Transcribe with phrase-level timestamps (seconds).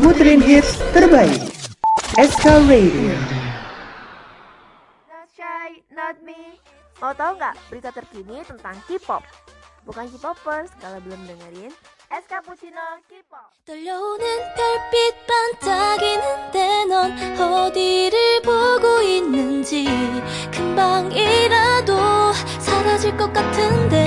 [0.00, 1.38] muterin hits terbaik.
[2.14, 3.14] SK Radio.
[5.10, 6.58] Not shy, not me.
[7.02, 9.22] Mau tau nggak berita terkini tentang K-pop?
[9.84, 11.74] Bukan K-popers kalau belum dengerin
[12.08, 13.50] SK Puccino K-pop.
[13.66, 14.94] 떨려오는 별빛
[15.26, 19.86] 반짝이는데 넌 어디를 보고 있는지
[20.52, 21.96] 금방이라도
[22.60, 24.06] 사라질 것 같은데.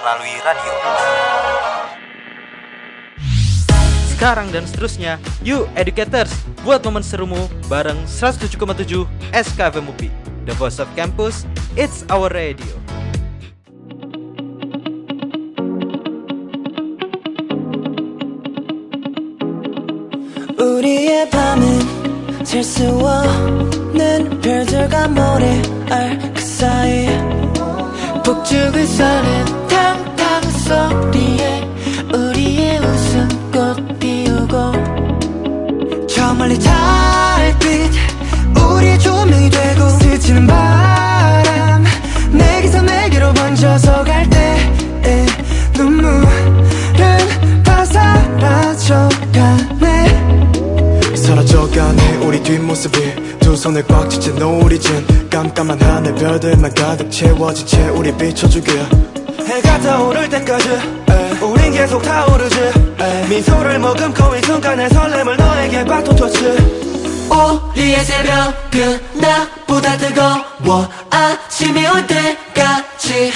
[0.00, 0.74] melalui radio.
[4.12, 6.34] Sekarang dan seterusnya, yuk Educators,
[6.66, 10.10] buat momen serumu bareng 107,7 SKV Mupi.
[10.48, 12.66] The Voice of Campus, It's Our Radio.
[28.28, 31.66] 북쪽을 서는 탕탕 소리에
[32.12, 34.72] 우리의 웃음꽃 피우고
[36.06, 37.90] 저 멀리 달빛
[38.54, 41.84] 우리의 조명이 되고 스치는 바람
[42.30, 44.58] 내게서 내게로 번져서 갈 때
[45.78, 46.18] 눈물은
[47.64, 49.06] 다 사라져가네
[51.16, 53.17] 사라져가네 우리 뒷모습이.
[53.58, 58.72] 손을 꽉 쥐지 노을이진 깜깜한 하늘 별들만 가득 채워진 채 우리 비춰주길.
[59.46, 60.68] 해가 떠오를 때까지
[61.42, 62.56] 우린 계속 타오르지
[63.28, 66.56] 미소를 머금고 이 순간의 설렘을 너에게 바톤토치
[67.30, 73.32] 우리의 새벽은 나보다 뜨거워 아침이 올 때까지.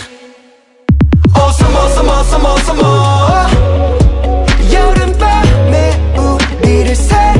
[1.34, 3.48] summer summer summer summer
[4.72, 7.31] 여름밤에 우리를 새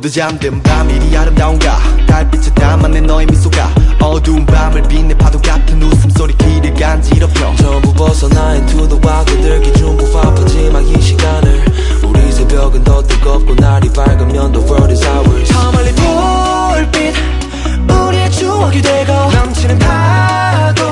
[0.00, 1.78] 모두 잠든 밤 이리 아름다운가?
[2.06, 3.70] 달빛에 담아낸 너의 미소가
[4.00, 7.54] 어두운 밤을 빛내 파도 같은 웃음소리 귀를 간지럽혀.
[7.56, 11.64] 전부 벗어나 into the wild 그들기 중부파 마지막이 시간을
[12.02, 15.52] 우리 새벽은 더 뜨겁고 날이 밝으면 the world is ours.
[15.52, 17.14] 저 멀리 불빛
[17.90, 20.82] 우리의 추억이 되고 넘치는 파도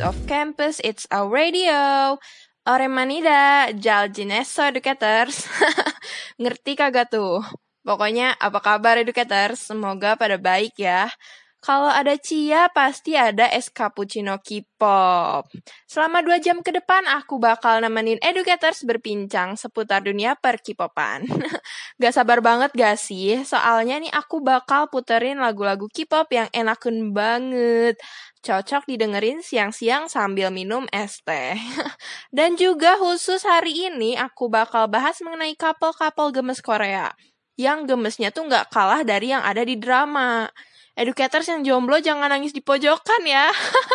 [0.00, 2.16] Of Campus, It's Our Radio.
[2.64, 5.44] Oremanida, Jaljineso Educators.
[6.40, 7.44] Ngerti kagak tuh?
[7.84, 9.60] Pokoknya apa kabar Educators?
[9.60, 11.12] Semoga pada baik ya.
[11.60, 15.44] Kalau ada Cia, pasti ada es cappuccino K-pop.
[15.84, 21.28] Selama dua jam ke depan, aku bakal nemenin educators berbincang seputar dunia per K-popan.
[22.00, 23.44] gak sabar banget gak sih?
[23.44, 28.00] Soalnya nih aku bakal puterin lagu-lagu K-pop yang enaken banget.
[28.40, 31.60] Cocok didengerin siang-siang sambil minum es teh.
[32.36, 37.12] Dan juga khusus hari ini aku bakal bahas mengenai couple-couple gemes Korea.
[37.60, 40.48] Yang gemesnya tuh gak kalah dari yang ada di drama.
[40.96, 43.52] Educators yang jomblo jangan nangis di pojokan ya.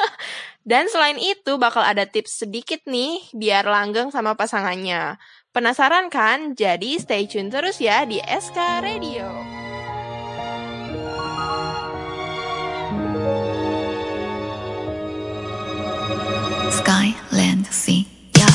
[0.69, 5.17] Dan selain itu bakal ada tips sedikit nih biar langgeng sama pasangannya.
[5.49, 6.53] Penasaran kan?
[6.53, 9.54] Jadi stay tune terus ya di SK Radio.
[16.75, 18.05] Sky, land, sea,
[18.37, 18.49] yeah.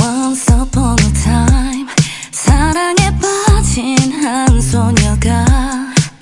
[0.00, 1.86] Once upon a time
[2.32, 5.44] 사랑에 빠진 한 소녀가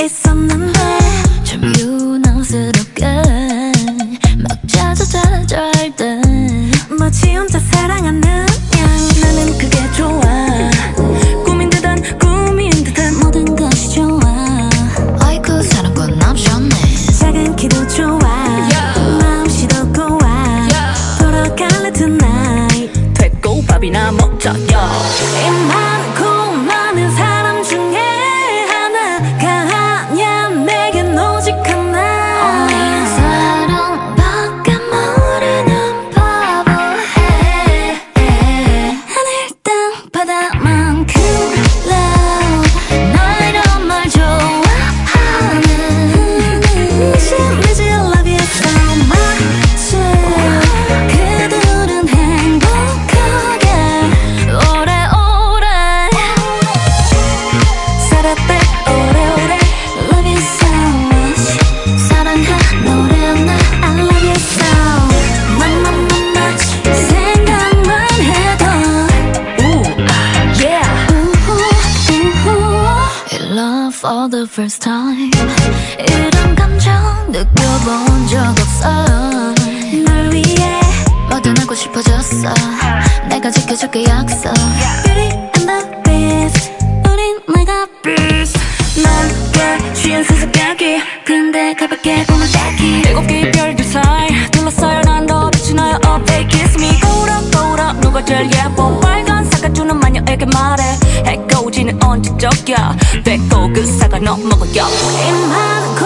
[0.00, 0.78] 있었는데
[1.44, 3.06] 좀 유난스럽게
[4.38, 6.20] 막 짜자자잘 때
[6.98, 8.45] 마치 혼자 사랑하는
[74.36, 75.30] the first time.
[75.98, 76.92] 이런 감정
[77.32, 79.54] 느껴본 적 없어
[80.04, 80.80] 널 위해
[81.30, 82.52] 뭐든 하고 싶어졌어.
[83.30, 84.52] 내가 지켜줄게 약속.
[85.04, 86.70] Beauty and the Beast.
[87.08, 88.58] 우린 내가 Beast.
[89.02, 91.00] 난꽤 취한 수수께끼.
[91.24, 95.98] 근데 가볍게 보면 딱히 일곱 개의 별들 사이 둘러싸여 난더 빛이 나요.
[96.06, 97.00] Oh baby kiss me.
[97.00, 99.00] 거울아 거울아 누가 제일 예뻐?
[99.00, 99.25] 빨간
[99.66, 100.84] 사주는 마녀에게 말해.
[101.26, 102.96] 해가 오지는 언제적이야.
[103.24, 104.86] 배고 그 사과 너 먹어요
[105.28, 105.96] 입만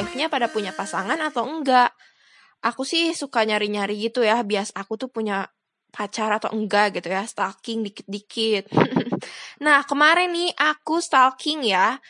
[0.00, 1.92] life-nya pada punya pasangan atau enggak.
[2.64, 5.52] Aku sih suka nyari-nyari gitu ya, bias aku tuh punya
[5.92, 8.72] pacar atau enggak gitu ya, stalking dikit-dikit.
[9.64, 12.00] nah, kemarin nih aku stalking ya,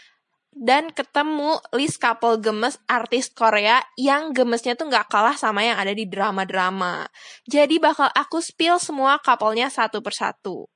[0.54, 5.90] dan ketemu list couple gemes artis Korea yang gemesnya tuh nggak kalah sama yang ada
[5.90, 7.11] di drama-drama.
[7.50, 10.70] Jadi bakal aku spill semua couple-nya satu persatu.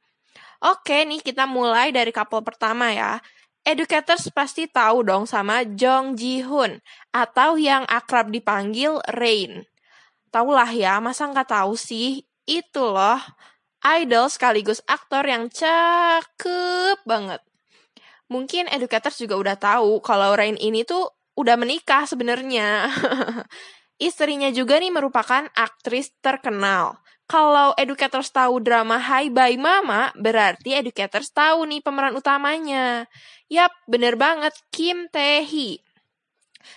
[0.67, 3.23] Oke nih kita mulai dari couple pertama ya.
[3.65, 6.85] Educators pasti tahu dong sama Jong Ji Hoon
[7.17, 9.65] atau yang akrab dipanggil Rain.
[10.29, 12.29] Taulah ya, masa nggak tahu sih?
[12.45, 13.17] Itu loh,
[13.81, 17.41] idol sekaligus aktor yang cakep banget.
[18.29, 22.93] Mungkin educators juga udah tahu kalau Rain ini tuh udah menikah sebenarnya.
[24.05, 27.01] Istrinya juga nih merupakan aktris terkenal.
[27.25, 33.09] Kalau educators tahu drama Hi Bye Mama, berarti educators tahu nih pemeran utamanya.
[33.49, 35.81] Yap, bener banget, Kim Tae Hee.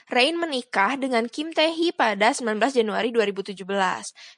[0.07, 3.59] Rain menikah dengan Kim Tae Hee pada 19 Januari 2017.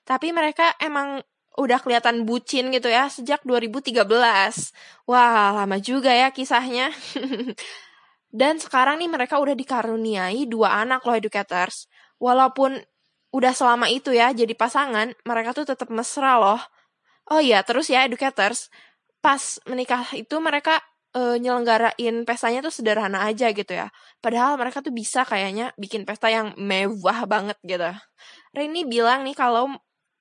[0.02, 1.22] Tapi mereka emang
[1.62, 4.02] udah kelihatan bucin gitu ya sejak 2013.
[5.06, 6.90] Wah, lama juga ya kisahnya.
[8.30, 11.86] Dan sekarang nih mereka udah dikaruniai dua anak loh educators.
[12.20, 12.80] Walaupun
[13.32, 16.62] udah selama itu ya jadi pasangan, mereka tuh tetap mesra loh.
[17.30, 18.70] Oh iya, terus ya educators,
[19.22, 20.82] pas menikah itu mereka
[21.16, 23.88] uh, nyelenggarain pestanya tuh sederhana aja gitu ya.
[24.22, 27.90] Padahal mereka tuh bisa kayaknya bikin pesta yang mewah banget gitu.
[28.54, 29.78] Reni bilang nih kalau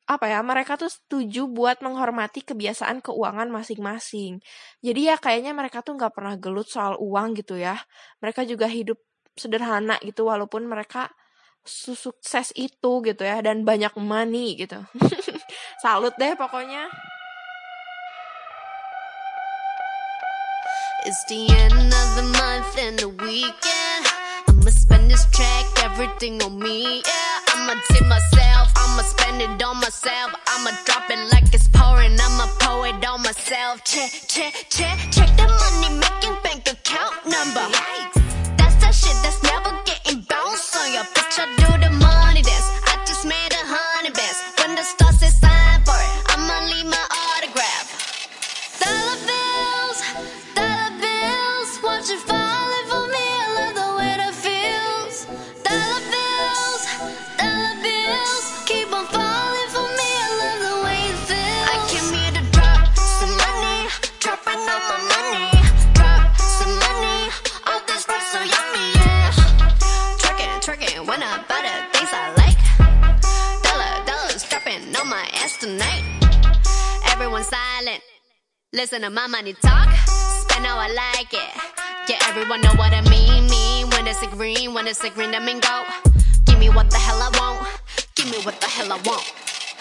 [0.08, 4.40] apa ya mereka tuh setuju buat menghormati kebiasaan keuangan masing-masing.
[4.80, 7.76] Jadi ya kayaknya mereka tuh nggak pernah gelut soal uang gitu ya.
[8.24, 8.96] Mereka juga hidup
[9.36, 11.12] sederhana gitu walaupun mereka
[11.68, 14.80] sukses itu gitu ya dan banyak money gitu.
[15.84, 16.88] Salut deh pokoknya.
[21.06, 24.04] It's the end of the month and the weekend.
[24.48, 27.00] I'ma spend this track, everything on me.
[27.06, 28.72] Yeah, I'ma tip myself.
[28.74, 30.34] I'ma spend it on myself.
[30.48, 32.18] I'ma drop it like it's pouring.
[32.18, 33.84] I'ma pour it on myself.
[33.84, 37.64] Check, check, check, check the money making bank account number.
[37.72, 38.27] That's
[41.40, 42.17] I do the money
[78.74, 81.50] Listen to my money talk, spend how I like it.
[82.06, 83.48] Yeah, everyone know what I mean.
[83.48, 85.84] Mean when it's a green, when it's a green, I mean go.
[86.44, 87.66] Give me what the hell I want.
[88.14, 89.24] Give me what the hell I want.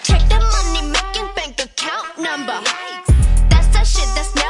[0.04, 2.64] Check the money making bank account number.
[3.50, 4.47] That's that shit that's never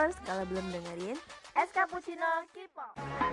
[0.00, 1.16] K-popers kalau belum dengerin
[1.52, 3.29] Es Cappuccino K-pop.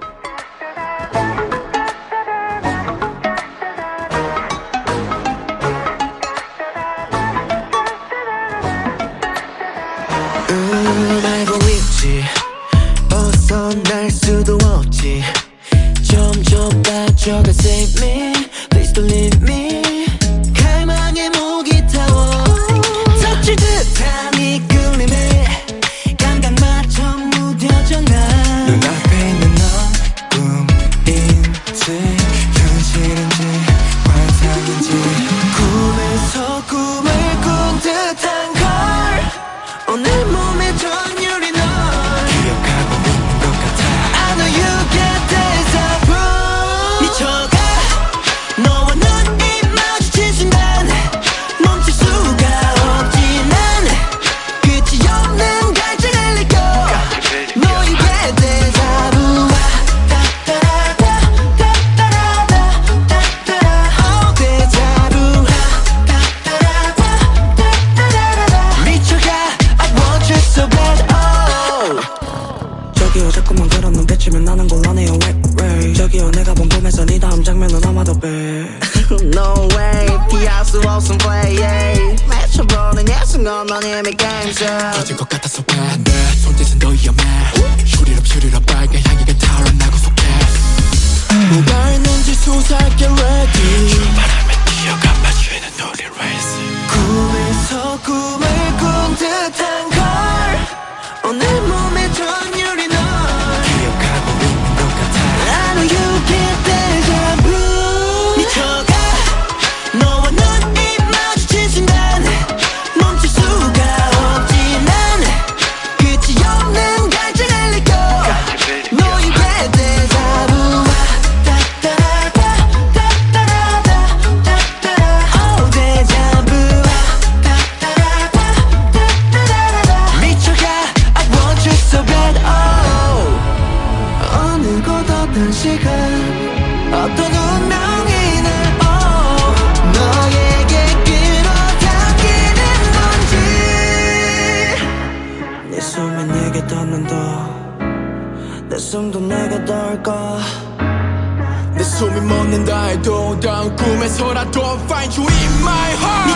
[155.17, 156.26] You in my heart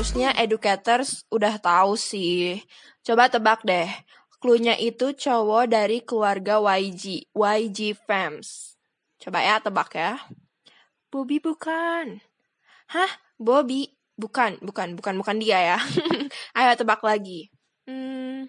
[0.00, 2.64] harusnya educators udah tahu sih.
[3.04, 3.84] Coba tebak deh.
[4.40, 8.80] Cluenya itu cowok dari keluarga YG, YG Fams.
[9.20, 10.16] Coba ya tebak ya.
[11.12, 12.16] Bobby bukan.
[12.88, 13.12] Hah?
[13.36, 13.92] Bobby?
[14.16, 15.78] Bukan, bukan, bukan, bukan dia ya.
[16.56, 17.52] Ayo tebak lagi.
[17.84, 18.48] Hmm,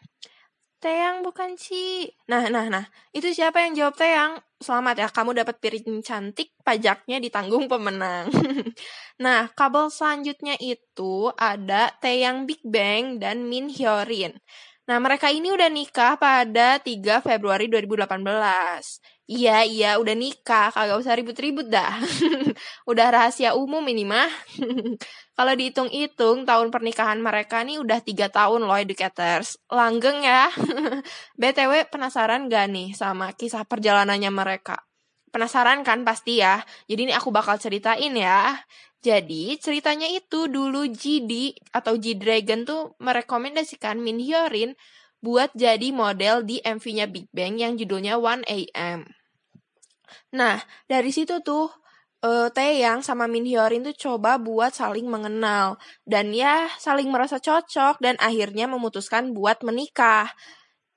[0.81, 2.09] Teyang bukan sih.
[2.25, 2.89] Nah, nah, nah.
[3.13, 4.41] Itu siapa yang jawab Teyang?
[4.57, 8.33] Selamat ya, kamu dapat piring cantik, pajaknya ditanggung pemenang.
[9.23, 14.33] nah, kabel selanjutnya itu ada Taeyang Big Bang dan Min Hyorin.
[14.89, 19.20] Nah, mereka ini udah nikah pada 3 Februari 2018.
[19.31, 22.03] Iya, iya, udah nikah, kagak usah ribut-ribut dah.
[22.91, 24.27] udah rahasia umum ini mah.
[25.39, 29.55] Kalau dihitung-hitung, tahun pernikahan mereka nih udah 3 tahun loh, educators.
[29.71, 30.51] Langgeng ya.
[31.39, 34.83] BTW, penasaran gak nih sama kisah perjalanannya mereka?
[35.31, 36.59] Penasaran kan pasti ya?
[36.91, 38.59] Jadi ini aku bakal ceritain ya.
[38.99, 44.75] Jadi ceritanya itu dulu GD atau G-Dragon tuh merekomendasikan Min Hyorin
[45.23, 49.20] buat jadi model di MV-nya Big Bang yang judulnya 1AM.
[50.35, 51.69] Nah, dari situ tuh
[52.25, 57.99] eh, Taeyang sama Min Hyorin tuh coba buat saling mengenal dan ya saling merasa cocok
[58.03, 60.31] dan akhirnya memutuskan buat menikah.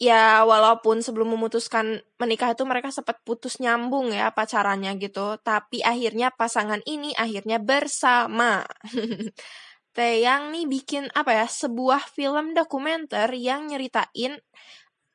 [0.03, 6.35] Ya walaupun sebelum memutuskan menikah itu mereka sempat putus nyambung ya pacarannya gitu, tapi akhirnya
[6.35, 8.66] pasangan ini akhirnya bersama.
[9.94, 14.42] Taeyang nih bikin apa ya sebuah film dokumenter yang nyeritain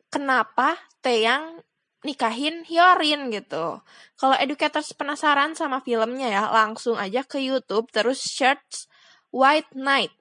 [0.08, 1.60] kenapa Taeyang
[2.08, 3.84] nikahin Hyorin gitu.
[4.16, 8.88] Kalau educators penasaran sama filmnya ya, langsung aja ke YouTube terus search
[9.36, 10.14] White Night.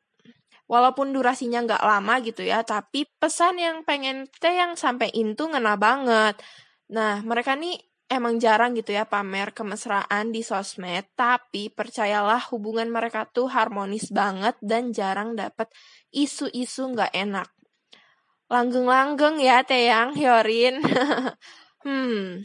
[0.69, 5.81] Walaupun durasinya nggak lama gitu ya, tapi pesan yang pengen teh yang sampein tuh ngena
[5.81, 6.37] banget.
[6.93, 13.25] Nah, mereka nih emang jarang gitu ya pamer kemesraan di sosmed, tapi percayalah hubungan mereka
[13.29, 15.73] tuh harmonis banget dan jarang dapet
[16.13, 17.49] isu-isu nggak enak.
[18.49, 20.81] Langgeng-langgeng ya Teyang Hyorin.
[21.89, 22.45] hmm.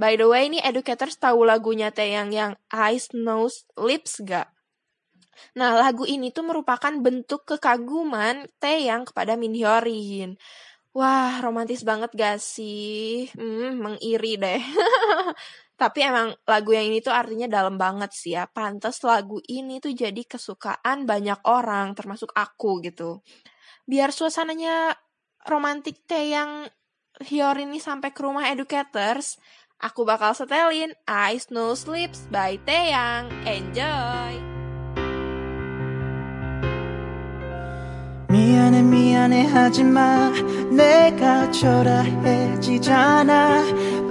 [0.00, 4.48] By the way, ini educators tahu lagunya Teyang yang Eyes, Nose, Lips gak?
[5.56, 10.40] Nah, lagu ini tuh merupakan bentuk kekaguman Taeyang kepada Min Hyorin.
[10.90, 13.30] Wah, romantis banget gak sih?
[13.36, 14.58] Hmm, mengiri deh.
[15.80, 18.48] Tapi emang lagu yang ini tuh artinya dalam banget sih ya.
[18.50, 23.22] Pantes lagu ini tuh jadi kesukaan banyak orang, termasuk aku gitu.
[23.86, 24.92] Biar suasananya
[25.46, 26.68] romantik Taeyang
[27.23, 29.39] Hyorin ini sampai ke rumah educators,
[29.83, 33.27] Aku bakal setelin Eyes No Sleeps by Taeyang.
[33.43, 34.39] Enjoy!
[38.31, 40.32] 미안해 미안해 하지 마.
[40.70, 43.28] 내가 초라해지잖아.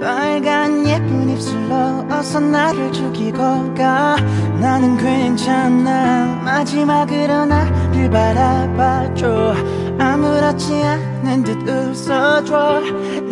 [0.00, 4.16] 빨간 예쁜 입술로 어서 나를 죽이고 가.
[4.60, 6.40] 나는 괜찮아.
[6.44, 9.54] 마지막으로 나를 바라봐줘.
[9.98, 12.80] 아무렇지 않은 듯 웃어줘.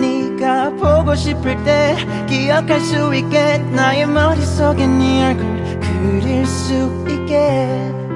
[0.01, 1.97] 네가 보고 싶을 때
[2.29, 3.59] 기억할 수 있게.
[3.71, 8.08] 나의 머릿속에 네 얼굴 그릴 수 있게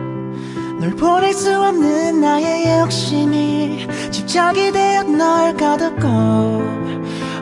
[0.83, 6.09] 널 보낼 수 없는 나의 욕심이 집착이 되어 널 가뒀고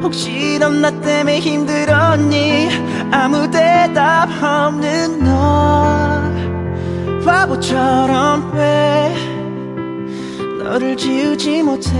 [0.02, 2.68] 혹시 넌 나 때문에 힘들었니?
[3.10, 6.20] 아무 대답 없는 너
[7.24, 9.14] 바보처럼 왜
[10.62, 11.90] 너를 지우지 못해?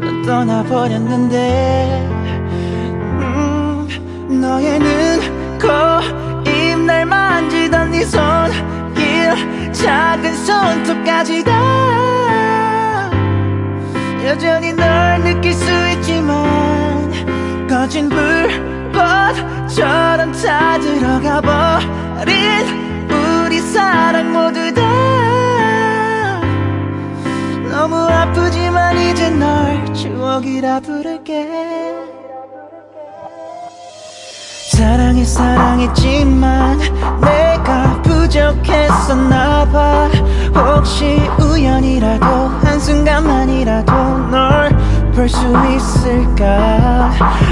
[0.00, 2.08] 넌 떠나버렸는데
[3.22, 3.86] 음,
[4.40, 5.68] 너의 눈, 코,
[6.50, 8.70] 입 날 만지던 네손
[9.72, 13.10] 작은 손톱까지 다
[14.24, 18.92] 여전히 널 느낄 수 있지만 거진 불꽃처럼
[20.32, 22.36] 다 들어가 버린
[23.10, 24.80] 우리 사랑 모두 다
[27.70, 31.48] 너무 아프지만 이제 널 추억이라 부를게.
[34.70, 36.78] 사랑해 사랑했지만
[37.20, 37.89] 내가
[38.20, 40.08] 부족했었나봐.
[40.54, 42.26] 혹시 우연이라도
[42.62, 43.92] 한순간만이라도
[44.30, 44.70] 널
[45.14, 45.40] 볼 수
[45.74, 47.10] 있을까?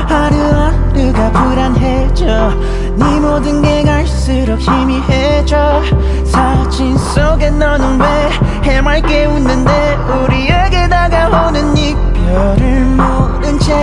[0.09, 2.52] 하루하루가 불안해져.
[2.96, 5.83] 네 모든 게 갈수록 희미해져.
[6.26, 8.31] 사진 속에 너는 왜
[8.62, 9.96] 해맑게 웃는데?
[10.24, 13.74] 우리에게 다가오는 이별을 모른 채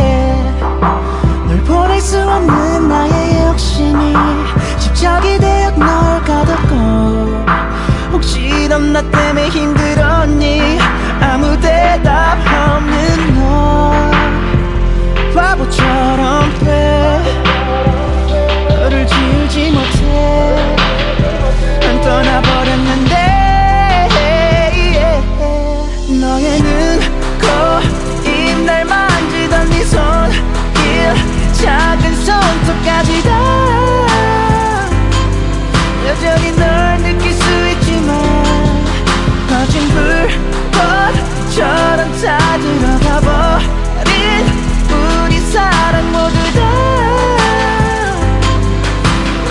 [1.47, 4.13] 널 보낼 수 없는 나의 욕심이
[4.95, 7.45] 집착이 되어 널 가뒀고
[8.13, 10.79] 혹시 넌 나 때문에 힘들었니?
[11.19, 14.12] 아무 대답 없는 너
[15.36, 17.21] 바보처럼 돼.
[18.69, 20.79] 너를 지우지 못해.
[21.81, 23.15] 난 떠나버렸는데
[26.21, 26.99] 너의 눈,
[27.41, 31.13] 코, 입 날 만지던 네 손길
[31.53, 33.64] 작은 손톱까지 다
[39.95, 44.12] 거진 불꽃처럼 다 들어가 버린
[44.91, 46.60] 우리 사랑 모두 다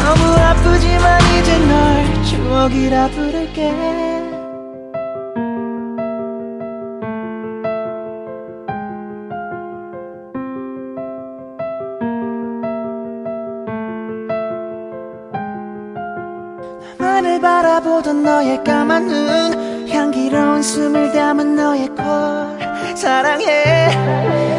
[0.02, 1.72] 너무 아프지만 이제 널
[2.24, 4.04] 추억이라 부를게.
[17.14, 19.73] 나만을 바라보던 너의 까만 눈
[20.04, 22.04] 향기로운 숨을 담은 너의 콜
[22.94, 23.88] 사랑해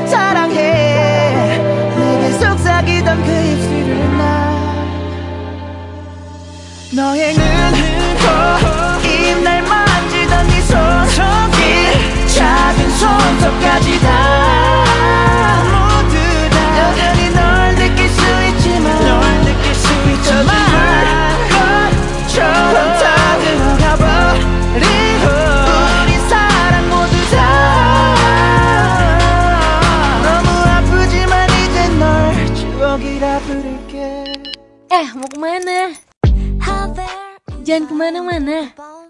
[0.07, 1.59] 사랑해.
[1.95, 4.23] 내게 속삭이던 그 입술을 나.
[6.95, 7.43] 너의 눈,
[8.17, 14.64] 코, 입날 만지던 네 손길 작은 손톱까지 다
[37.65, 38.59] Jangan ke mana-mana.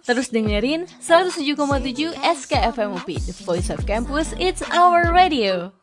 [0.08, 5.76] Terus dengerin 107,7 SKFM UP, The Voice of Campus, It's Our Radio.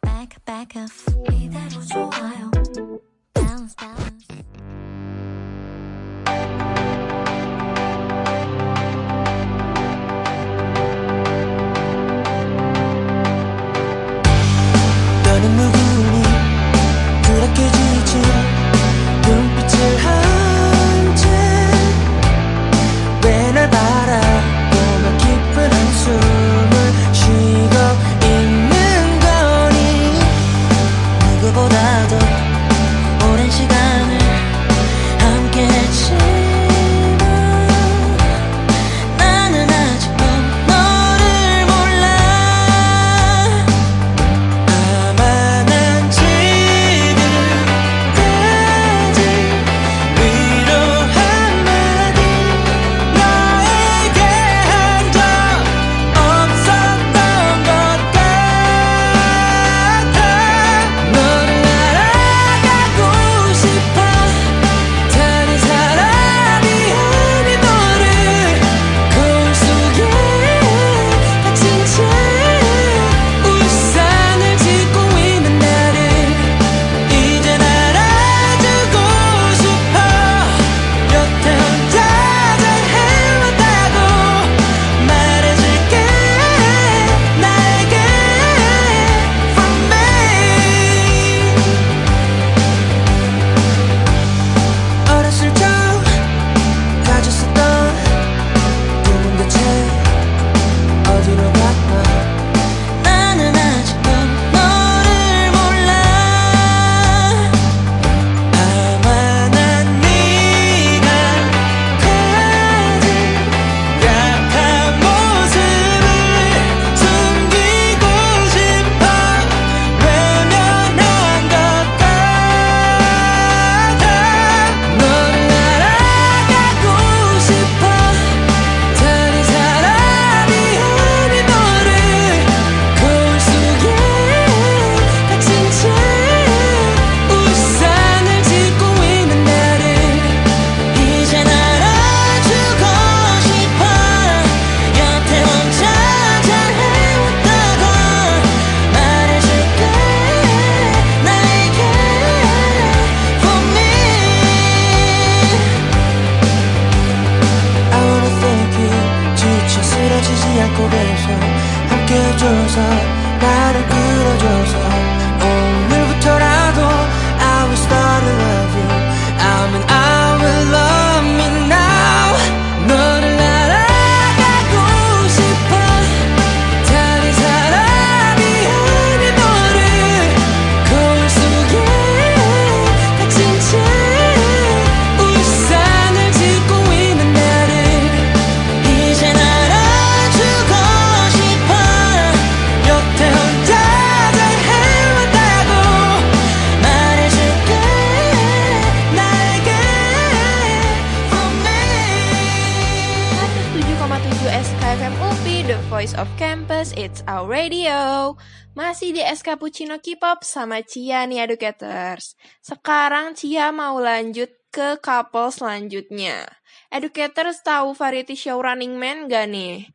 [209.73, 212.37] Di SK Puccino K-pop sama Cia nih educators.
[212.61, 216.45] Sekarang Cia mau lanjut ke couple selanjutnya.
[216.93, 219.89] Educators tahu variety show Running Man gak nih?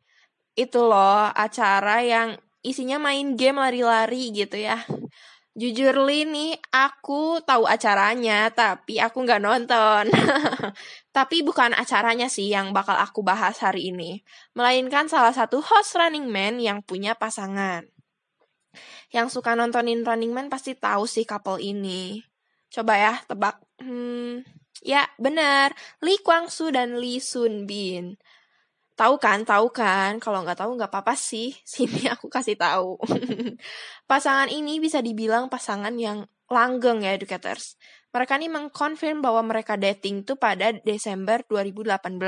[0.58, 2.34] Itu loh acara yang
[2.66, 4.82] isinya main game lari-lari gitu ya.
[5.54, 10.06] Jujur Li nih, aku tahu acaranya, tapi aku nggak nonton.
[11.16, 14.22] tapi bukan acaranya sih yang bakal aku bahas hari ini,
[14.54, 17.97] melainkan salah satu host Running Man yang punya pasangan.
[19.08, 22.20] Yang suka nontonin Running Man pasti tahu sih couple ini.
[22.68, 23.56] Coba ya, tebak.
[23.80, 24.44] Hmm,
[24.84, 25.72] ya benar,
[26.04, 28.20] Lee Kwang Soo dan Lee Sun Bin.
[28.98, 30.18] Tahu kan, tahu kan.
[30.18, 31.54] Kalau nggak tahu nggak apa-apa sih.
[31.64, 32.98] Sini aku kasih tahu.
[34.10, 37.78] pasangan ini bisa dibilang pasangan yang langgeng ya educators.
[38.10, 42.18] Mereka ini mengkonfirm bahwa mereka dating tuh pada Desember 2018.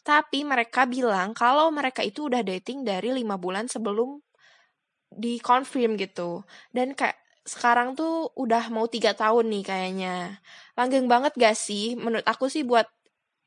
[0.00, 4.22] Tapi mereka bilang kalau mereka itu udah dating dari lima bulan sebelum
[5.12, 6.44] dikonfirm gitu.
[6.72, 7.16] Dan kayak
[7.48, 10.16] sekarang tuh udah mau tiga tahun nih kayaknya.
[10.76, 11.96] Langgeng banget gak sih?
[11.96, 12.86] Menurut aku sih buat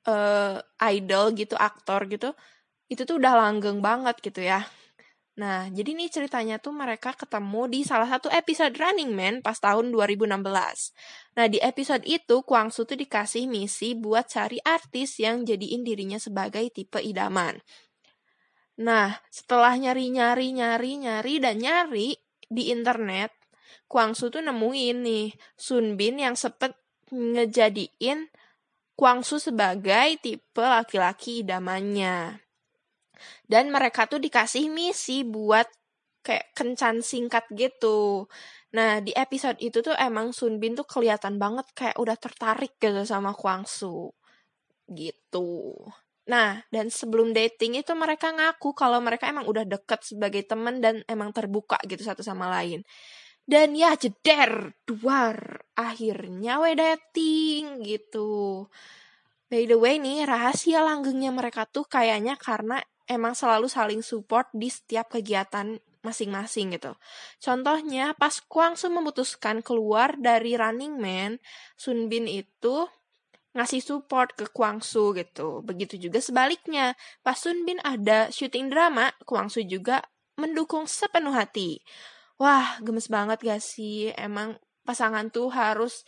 [0.10, 0.58] uh,
[0.90, 2.34] idol gitu, aktor gitu,
[2.90, 4.66] itu tuh udah langgeng banget gitu ya.
[5.40, 9.90] Nah, jadi nih ceritanya tuh mereka ketemu di salah satu episode Running Man pas tahun
[9.90, 10.28] 2016.
[11.40, 16.20] Nah, di episode itu Kwang Soo tuh dikasih misi buat cari artis yang jadiin dirinya
[16.20, 17.64] sebagai tipe idaman.
[18.80, 22.16] Nah, setelah nyari-nyari, nyari-nyari, dan nyari
[22.48, 23.36] di internet,
[23.92, 25.28] Kwang Soo tuh nemuin nih
[25.60, 26.72] Sun Bin yang sepet
[27.12, 28.32] ngejadiin
[28.96, 32.40] Kwang Soo sebagai tipe laki-laki idamannya.
[33.44, 35.68] Dan mereka tuh dikasih misi buat
[36.24, 38.30] kayak kencan singkat gitu.
[38.72, 43.04] Nah, di episode itu tuh emang Sun Bin tuh kelihatan banget kayak udah tertarik gitu
[43.04, 44.16] sama Kwang Soo.
[44.88, 45.76] Gitu.
[46.30, 51.02] Nah, dan sebelum dating itu mereka ngaku kalau mereka emang udah deket sebagai temen dan
[51.10, 52.86] emang terbuka gitu satu sama lain.
[53.42, 58.70] Dan ya jeder, duar, akhirnya we dating gitu.
[59.50, 64.72] By the way nih, rahasia langgengnya mereka tuh kayaknya karena emang selalu saling support di
[64.72, 66.96] setiap kegiatan masing-masing gitu.
[67.38, 71.38] Contohnya pas Kwang Soo memutuskan keluar dari Running Man,
[71.78, 72.90] Sun Bin itu
[73.52, 75.60] ngasih support ke Kwang Soo gitu.
[75.66, 76.96] Begitu juga sebaliknya,
[77.26, 80.00] pas Sun Bin ada syuting drama, Kwang Soo juga
[80.40, 81.84] mendukung sepenuh hati.
[82.42, 84.10] Wah, gemes banget gak sih?
[84.18, 86.08] Emang pasangan tuh harus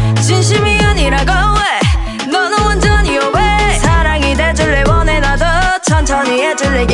[0.21, 2.27] 진심이 아니라고 해.
[2.29, 3.79] 너는 완전히 오해.
[3.79, 5.19] 사랑이 돼줄래 원해.
[5.19, 5.45] 나도
[5.81, 6.85] 천천히 해줄래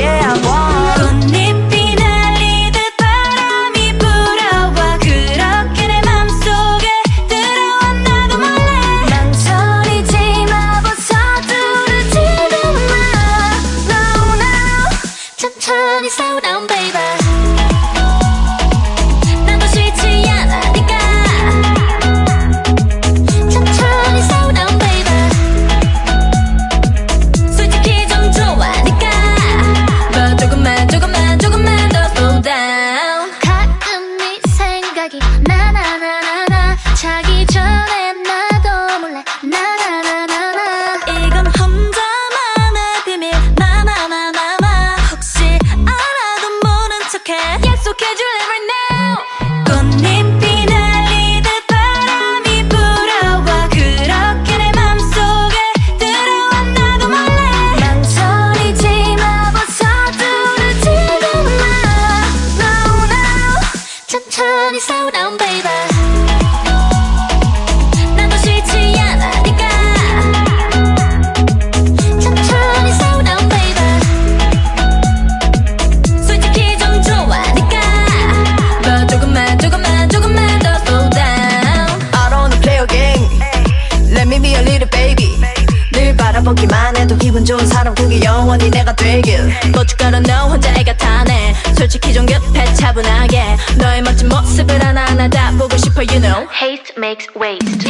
[96.38, 97.84] know Haste makes waste.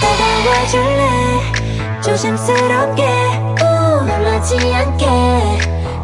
[0.00, 1.52] 다가와줄래?
[2.02, 3.02] 조심스럽게.
[3.62, 5.06] 우, 놀라지 않게.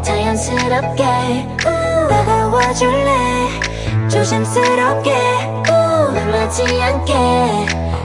[0.03, 1.03] 자연스럽게.
[1.67, 3.49] 우, 다가와 줄래?
[4.09, 5.11] 조심스럽게.
[5.11, 7.13] 우 놀라지 않게.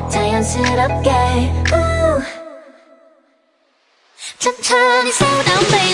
[0.10, 1.10] 자연스럽게.
[1.72, 2.22] 우.
[4.39, 5.93] 천천히 slow down baby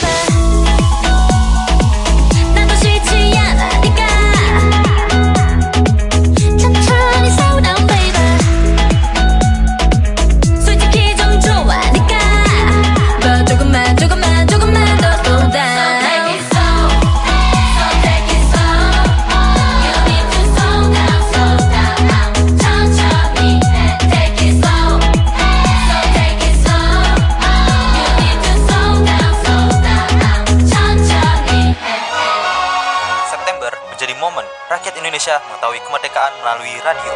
[35.30, 37.14] Indonesia mengetahui kemerdekaan melalui radio.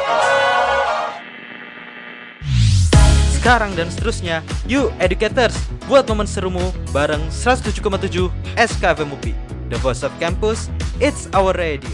[3.33, 5.57] Sekarang dan seterusnya, you educators,
[5.89, 6.61] buat momen serumu
[6.93, 9.33] bareng 107,7 SKFM UPI.
[9.73, 10.69] The Voice of Campus,
[11.01, 11.89] it's our radio.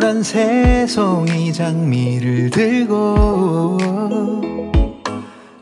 [0.00, 3.78] 노란 새송이 장미를 들고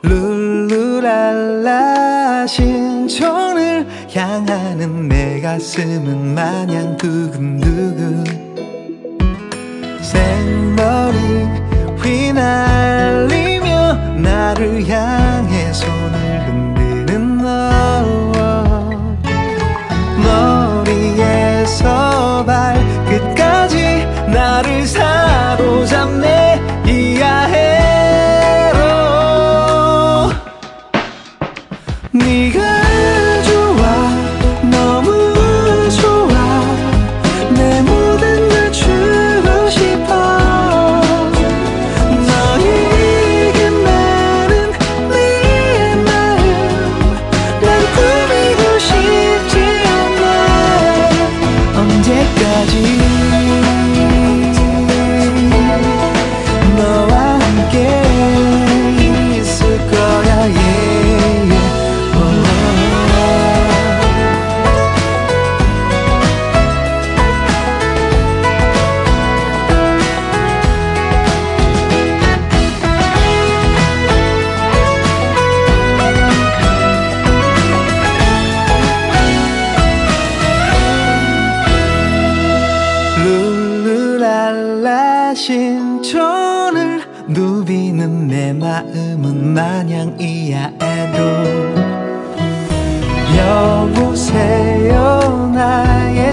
[0.03, 1.67] 룰루랄라
[2.47, 8.25] 신촌을 향하는 내 가슴은 마냥 두근두근.
[10.03, 11.17] 생머리
[12.03, 18.05] 휘날리며 나를 향해 손을 흔드는 너
[20.85, 22.36] 머리에서
[24.95, 25.26] 나를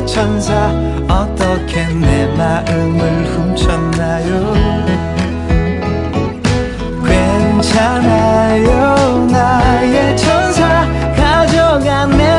[0.06, 0.70] 천사
[1.08, 4.54] 어떻게 내 마음을 훔쳤나요?
[7.64, 10.86] 괜찮아요 나의 천사.
[11.16, 12.33] 가져간 내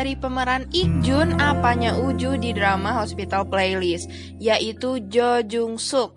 [0.00, 4.08] dari pemeran Ikjun apanya Uju di drama Hospital Playlist,
[4.40, 6.16] yaitu Jo Jung Suk.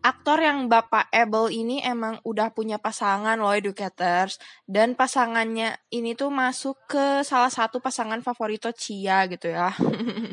[0.00, 6.32] Aktor yang Bapak Abel ini emang udah punya pasangan loh educators dan pasangannya ini tuh
[6.32, 9.76] masuk ke salah satu pasangan favorito Chia gitu ya.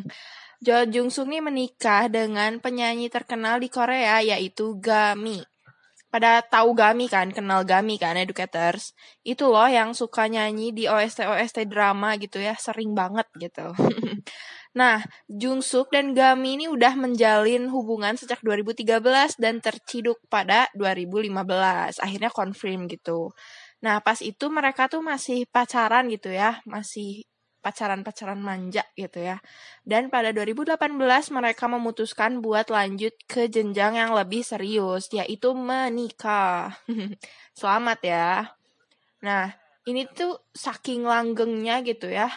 [0.64, 5.44] Jo Jung Suk nih menikah dengan penyanyi terkenal di Korea yaitu Gami.
[6.16, 8.96] Pada tahu Gami kan, kenal Gami kan, educators.
[9.20, 13.76] Itu loh yang suka nyanyi di OST-OST drama gitu ya, sering banget gitu.
[14.80, 22.00] nah, Jungsuk dan Gami ini udah menjalin hubungan sejak 2013 dan terciduk pada 2015.
[22.00, 23.36] Akhirnya confirm gitu.
[23.84, 27.28] Nah, pas itu mereka tuh masih pacaran gitu ya, masih
[27.66, 29.42] pacaran-pacaran manja gitu ya.
[29.82, 30.78] Dan pada 2018
[31.34, 36.78] mereka memutuskan buat lanjut ke jenjang yang lebih serius, yaitu menikah.
[37.58, 38.54] Selamat ya.
[39.26, 39.50] Nah,
[39.90, 42.30] ini tuh saking langgengnya gitu ya.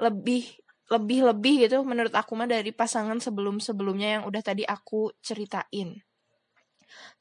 [0.00, 6.00] Lebih lebih-lebih gitu menurut aku mah dari pasangan sebelum-sebelumnya yang udah tadi aku ceritain.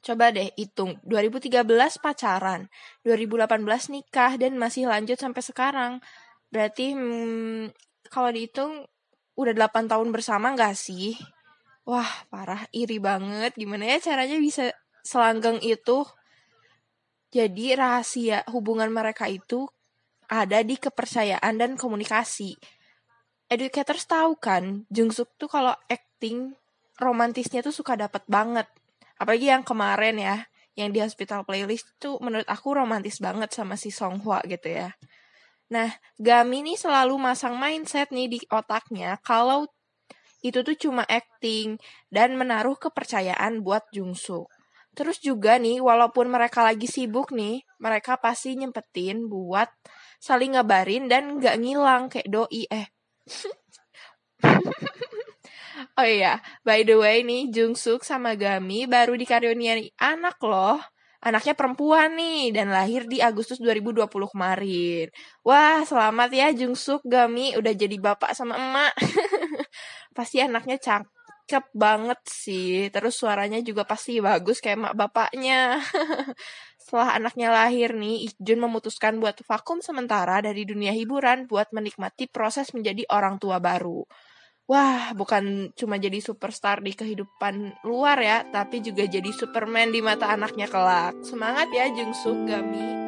[0.01, 1.63] Coba deh hitung, 2013
[2.01, 2.67] pacaran,
[3.05, 5.93] 2018 nikah, dan masih lanjut sampai sekarang.
[6.51, 7.71] Berarti hmm,
[8.11, 8.83] kalau dihitung
[9.39, 11.15] udah 8 tahun bersama gak sih?
[11.87, 13.55] Wah, parah, iri banget.
[13.57, 14.69] Gimana ya caranya bisa
[15.01, 16.05] selanggeng itu?
[17.31, 19.65] Jadi rahasia hubungan mereka itu
[20.27, 22.59] ada di kepercayaan dan komunikasi.
[23.47, 26.55] Educators tahu kan, Jungsuk tuh kalau acting
[26.99, 28.67] romantisnya tuh suka dapat banget.
[29.19, 30.37] Apalagi yang kemarin ya,
[30.75, 34.95] yang di hospital playlist tuh menurut aku romantis banget sama si Song Hwa gitu ya.
[35.71, 35.87] Nah,
[36.19, 39.71] Gami ini selalu masang mindset nih di otaknya kalau
[40.43, 41.79] itu tuh cuma acting
[42.11, 44.51] dan menaruh kepercayaan buat Jungsuk.
[44.91, 49.71] Terus juga nih, walaupun mereka lagi sibuk nih, mereka pasti nyempetin buat
[50.19, 52.91] saling ngabarin dan nggak ngilang kayak doi eh.
[55.95, 60.90] oh iya, by the way nih, Jungsuk sama Gami baru dikaruniai anak loh
[61.21, 65.07] anaknya perempuan nih dan lahir di Agustus 2020 kemarin.
[65.45, 68.93] Wah, selamat ya Jungsuk Gami udah jadi bapak sama emak.
[70.17, 72.89] pasti anaknya cakep banget sih.
[72.89, 75.77] Terus suaranya juga pasti bagus kayak emak bapaknya.
[76.81, 82.73] Setelah anaknya lahir nih, Ikjun memutuskan buat vakum sementara dari dunia hiburan buat menikmati proses
[82.73, 84.03] menjadi orang tua baru
[84.71, 90.31] wah bukan cuma jadi superstar di kehidupan luar ya, tapi juga jadi Superman di mata
[90.31, 91.19] anaknya kelak.
[91.27, 93.01] Semangat ya Jungsuk Gami.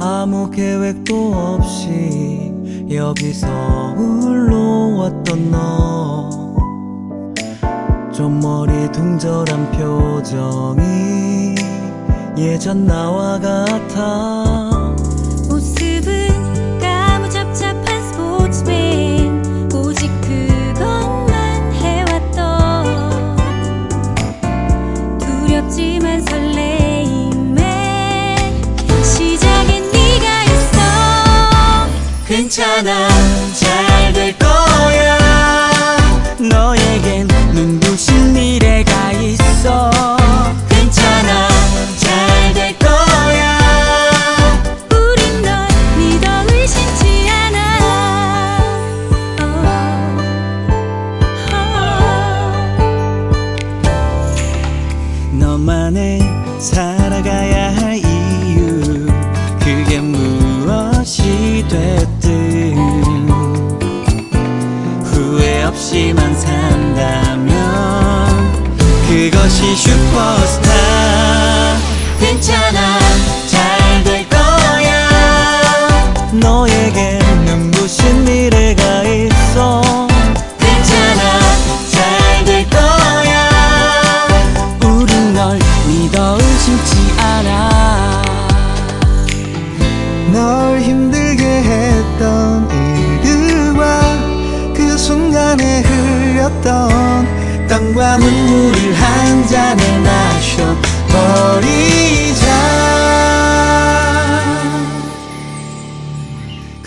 [0.00, 2.52] 아무 계획도 없이
[2.90, 3.46] 여기서
[3.94, 6.00] 홀로 왔던 너
[8.20, 11.54] 좀 머리 둥절한 표정이
[12.36, 14.59] 예전 나와 같아
[32.50, 33.08] 괜찮아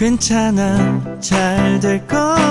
[0.04, 1.02] 괜찮아.
[1.22, 2.43] 잘 될 거야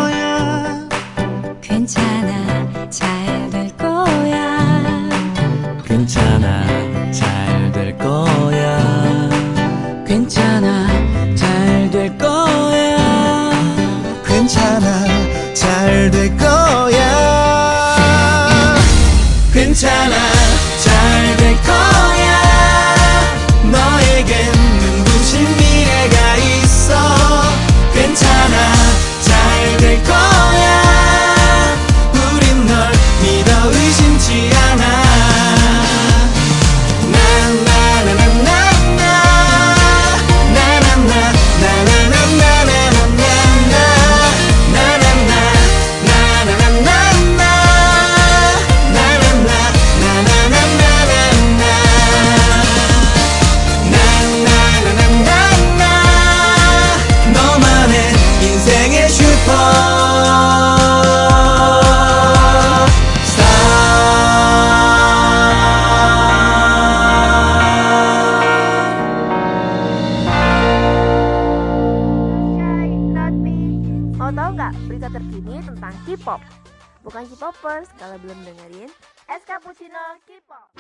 [79.53, 80.70] Cappuccino K-pop.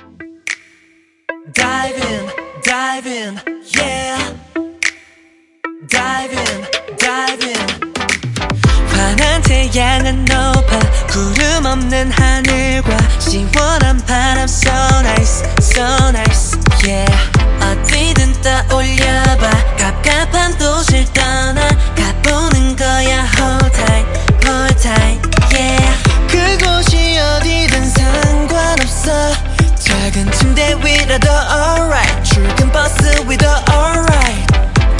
[1.52, 2.30] Dive in,
[2.62, 3.40] dive in,
[3.76, 4.32] yeah.
[5.88, 7.92] Dive in, dive in.
[8.88, 10.78] 환한 태양은 높아
[11.10, 17.12] 구름 없는 하늘과 시원한 바람 so nice, so nice, yeah.
[17.60, 24.08] 어디든 떠올려봐 갑갑한 도시를 떠나 가보는 거야 hold tight,
[24.46, 25.31] hold tight,
[29.78, 32.22] 작은 침대 위라도 alright.
[32.22, 34.46] 출근 버스 위도 alright.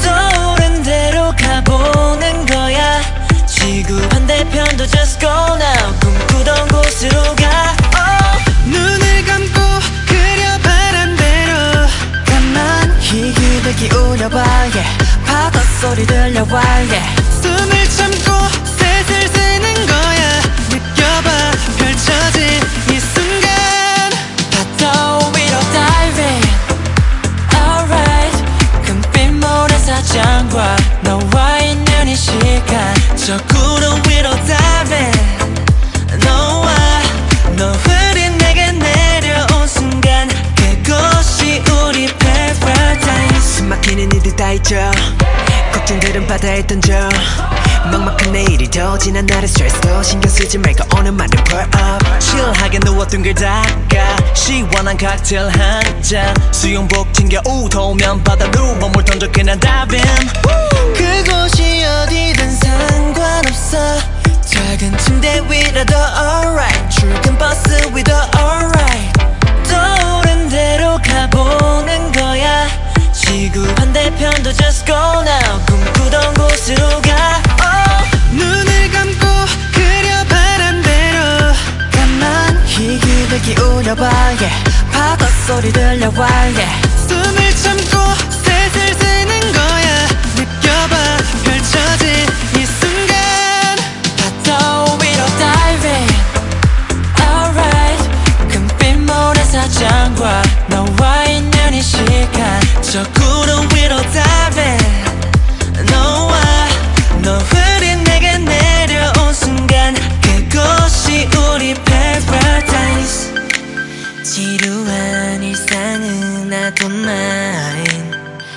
[0.02, 3.00] 떠오른 대로 가보는 거야.
[3.46, 5.98] 지구 반대편도 just go now.
[6.00, 7.76] 꿈꾸던 곳으로 가.
[7.94, 8.70] Oh.
[8.70, 9.60] 눈을 감고
[10.06, 11.52] 그려 바람대로.
[12.26, 14.84] 가만히 귀를 기울여봐 yeah.
[15.26, 17.22] 파도 소리 들려와 yeah.
[17.42, 17.81] 숨을
[33.24, 35.18] 저 구름 위로 diving
[36.24, 36.74] 너와
[37.56, 43.40] 너희이 내게 내려온 순간 그곳이 우리 paradise.
[43.40, 44.90] 숨막히는 이들 다 있죠
[45.72, 47.08] 걱정들은 바다에 던져
[47.90, 52.20] 막막한 내일이 더 지난 날의 스트레스도 신경 쓰지 말고 오늘 말은 pour up.
[52.20, 54.34] chill하게 누웠던 걸 닦아.
[54.34, 56.34] 시원한 칵테일 한잔.
[56.52, 60.28] 수영복 챙겨 우도면 바다로 몸을 던져 그냥 in
[60.94, 63.78] 그곳이 어디든 상관없어.
[64.44, 66.88] 작은 침대 위라도 alright.
[66.90, 69.12] 출근 버스 위도 alright.
[69.68, 72.68] 떠오른 대로 가보는 거야.
[73.12, 75.64] 지구 반대편도 just go now.
[75.66, 77.42] 꿈꾸던 곳으로 가
[83.32, 84.52] 귀를 기울여봐 yeah.
[84.92, 86.88] 파도 소리 들려와 yeah.
[87.08, 87.96] 숨을 참고
[88.44, 90.06] 셋을 세는 거야
[90.36, 90.96] 느껴봐
[91.44, 92.08] 펼쳐진
[92.56, 93.76] 이 순간
[94.18, 96.12] 바다 위로 diving
[97.20, 98.10] alright
[98.50, 101.21] 금빛 모래사장과 너와
[116.82, 118.10] 나도 mine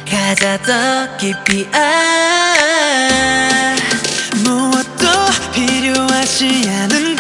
[0.09, 3.75] 가자 더 깊이 아.
[4.43, 5.05] 무엇도
[5.53, 7.14] 필요하지 않은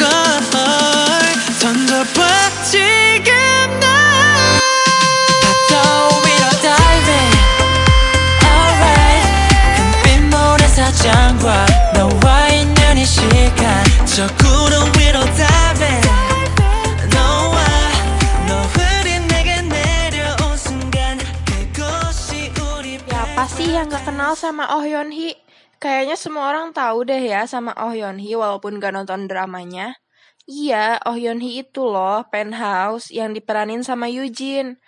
[24.25, 25.37] kenal sama Oh Yeon Hee.
[25.77, 30.01] Kayaknya semua orang tahu deh ya sama Oh Yeon Hee walaupun gak nonton dramanya.
[30.49, 34.81] Iya, Oh Yeon Hee itu loh penthouse yang diperanin sama Eugene.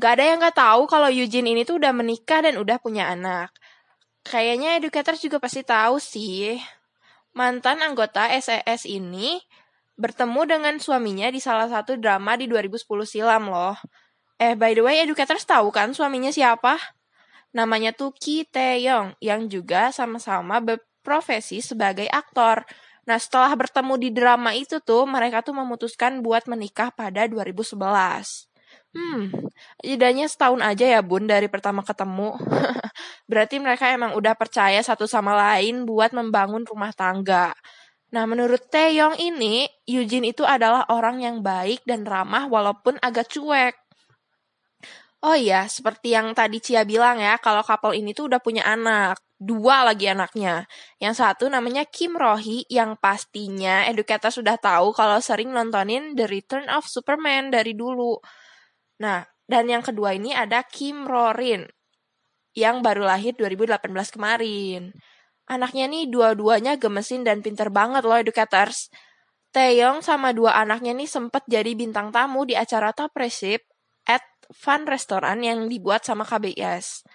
[0.00, 3.52] Gak ada yang gak tahu kalau Eugene ini tuh udah menikah dan udah punya anak.
[4.24, 6.56] Kayaknya educators juga pasti tahu sih.
[7.36, 9.44] Mantan anggota SES ini
[10.00, 13.76] bertemu dengan suaminya di salah satu drama di 2010 silam loh.
[14.40, 16.80] Eh, by the way, educators tahu kan suaminya siapa?
[17.50, 22.62] Namanya tuh Ki Taeyong yang juga sama-sama berprofesi sebagai aktor.
[23.10, 28.46] Nah, setelah bertemu di drama itu tuh, mereka tuh memutuskan buat menikah pada 2011.
[28.90, 29.30] Hmm,
[29.82, 32.38] jedanya setahun aja ya bun dari pertama ketemu.
[33.30, 37.54] Berarti mereka emang udah percaya satu sama lain buat membangun rumah tangga.
[38.10, 43.74] Nah, menurut Taeyong ini, Eugene itu adalah orang yang baik dan ramah walaupun agak cuek.
[45.20, 49.20] Oh iya, seperti yang tadi Cia bilang ya, kalau couple ini tuh udah punya anak.
[49.36, 50.64] Dua lagi anaknya.
[50.96, 56.72] Yang satu namanya Kim Rohi, yang pastinya educator sudah tahu kalau sering nontonin The Return
[56.72, 58.16] of Superman dari dulu.
[59.04, 61.68] Nah, dan yang kedua ini ada Kim Rorin,
[62.56, 64.96] yang baru lahir 2018 kemarin.
[65.52, 68.88] Anaknya nih dua-duanya gemesin dan pinter banget loh educators.
[69.52, 73.69] Taeyong sama dua anaknya nih sempet jadi bintang tamu di acara Top Receipt
[74.10, 77.06] at fun restoran yang dibuat sama KBS.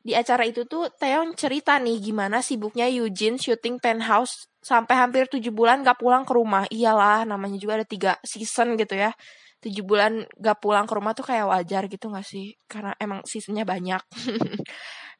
[0.00, 5.44] Di acara itu tuh Taeyeon cerita nih gimana sibuknya Eugene syuting Penthouse sampai hampir 7
[5.52, 6.64] bulan gak pulang ke rumah.
[6.72, 9.12] Iyalah namanya juga ada 3 season gitu ya.
[9.60, 12.56] 7 bulan gak pulang ke rumah tuh kayak wajar gitu gak sih?
[12.64, 14.00] Karena emang seasonnya banyak.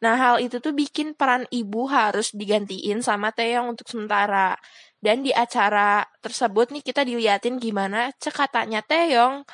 [0.04, 4.56] nah hal itu tuh bikin peran ibu harus digantiin sama Taeyong untuk sementara.
[4.96, 9.44] Dan di acara tersebut nih kita diliatin gimana cekatanya Taeyong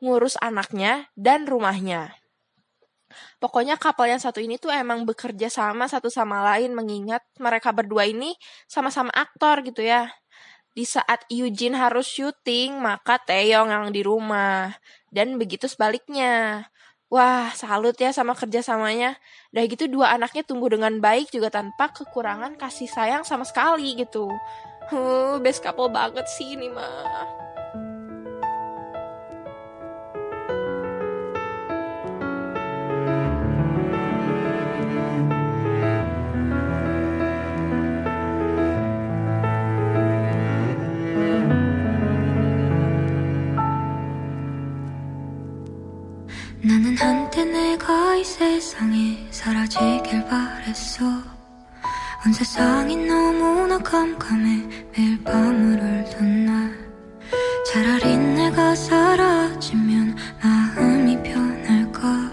[0.00, 2.14] ngurus anaknya dan rumahnya.
[3.38, 8.08] Pokoknya kapal yang satu ini tuh emang bekerja sama satu sama lain mengingat mereka berdua
[8.08, 8.34] ini
[8.66, 10.10] sama-sama aktor gitu ya.
[10.76, 14.76] Di saat Eugene harus syuting, maka Taeyong yang di rumah.
[15.08, 16.68] Dan begitu sebaliknya.
[17.08, 19.16] Wah, salut ya sama kerjasamanya.
[19.54, 24.28] Dah gitu dua anaknya tumbuh dengan baik juga tanpa kekurangan kasih sayang sama sekali gitu.
[24.92, 27.45] Huh, best couple banget sih ini mah.
[46.66, 51.04] 나는 한때 내가 이 세상에 사라지길 바랬어.
[51.04, 56.74] 온 세상이 너무나 깜깜해 매일 밤을 울던 날.
[57.72, 62.32] 차라리 내가 사라지면 마음이 편할까?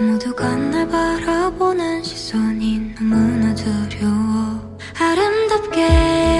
[0.00, 4.78] 모두가 날 바라보는 시선이 너무나 두려워.
[4.98, 5.82] 아름답게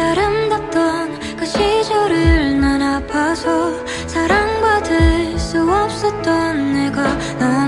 [0.01, 4.52] 아름답던 그 시절을 난 아파서 사랑
[5.69, 7.03] 없었던 내가
[7.39, 7.62] 나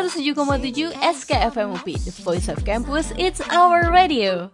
[0.00, 4.50] 107,7 SKFMUP, The Voice of Campus, It's Our Radio.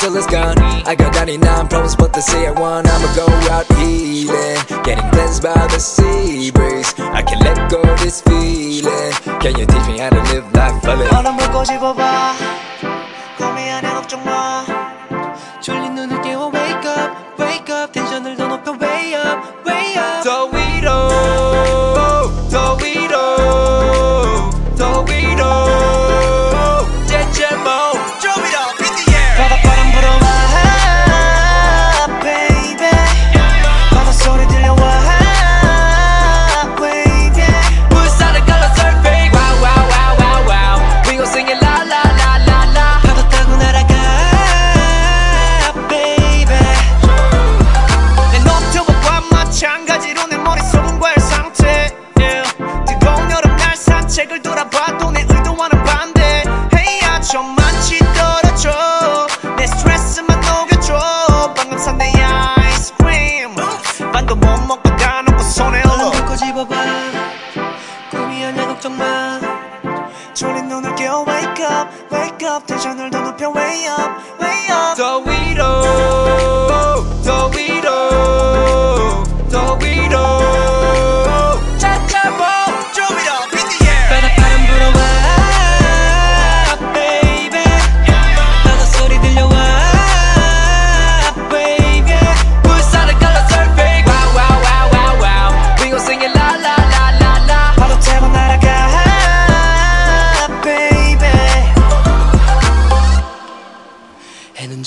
[0.00, 0.58] Till it's gone.
[0.58, 2.86] I got 99 problems but they say I won.
[2.86, 6.29] I'ma go out healing Getting cleansed by the sea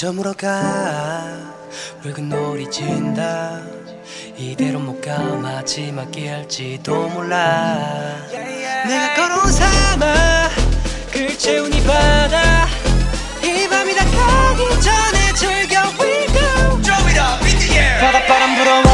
[0.04, 1.24] 저 물어 가.
[2.02, 3.62] 붉은 놀이 진다.
[4.36, 5.18] 이대로 못 가.
[5.18, 8.18] 마지막이 할지도 몰라.
[8.86, 10.52] 내가 걸어온 사막
[11.10, 12.68] 글 채운 이 바다.
[13.46, 18.02] 이 밤이 다 가기 전에 즐겨 we go Drop it up in the air.
[18.02, 18.93] 바닷바람 불어와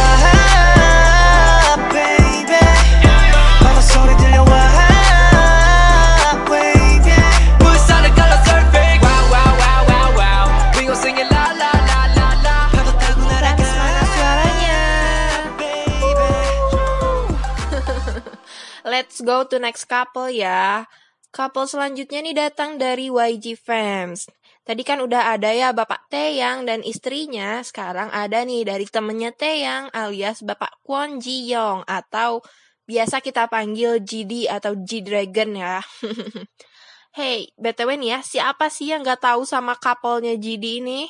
[18.99, 20.83] Let's go to next couple ya.
[21.31, 24.27] Couple selanjutnya nih datang dari YG Fams.
[24.67, 27.63] Tadi kan udah ada ya Bapak Taeyang dan istrinya.
[27.63, 32.43] Sekarang ada nih dari temennya Taeyang alias Bapak Kwon Ji Young atau
[32.91, 35.79] biasa kita panggil GD atau G Dragon ya.
[37.15, 41.07] hey, BTW nih ya, siapa sih yang gak tahu sama couple-nya GD ini?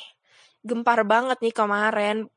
[0.62, 2.30] Gempar banget nih kemarin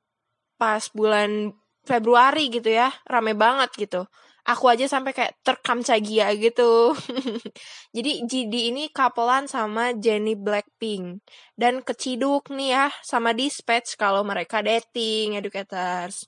[0.57, 1.53] pas bulan
[1.85, 4.09] Februari gitu ya, rame banget gitu.
[4.43, 6.99] Aku aja sampai kayak terkam cagia gitu.
[7.95, 11.23] Jadi GD ini couplean sama Jennie Blackpink.
[11.55, 16.27] Dan keciduk nih ya sama Dispatch kalau mereka dating, educators.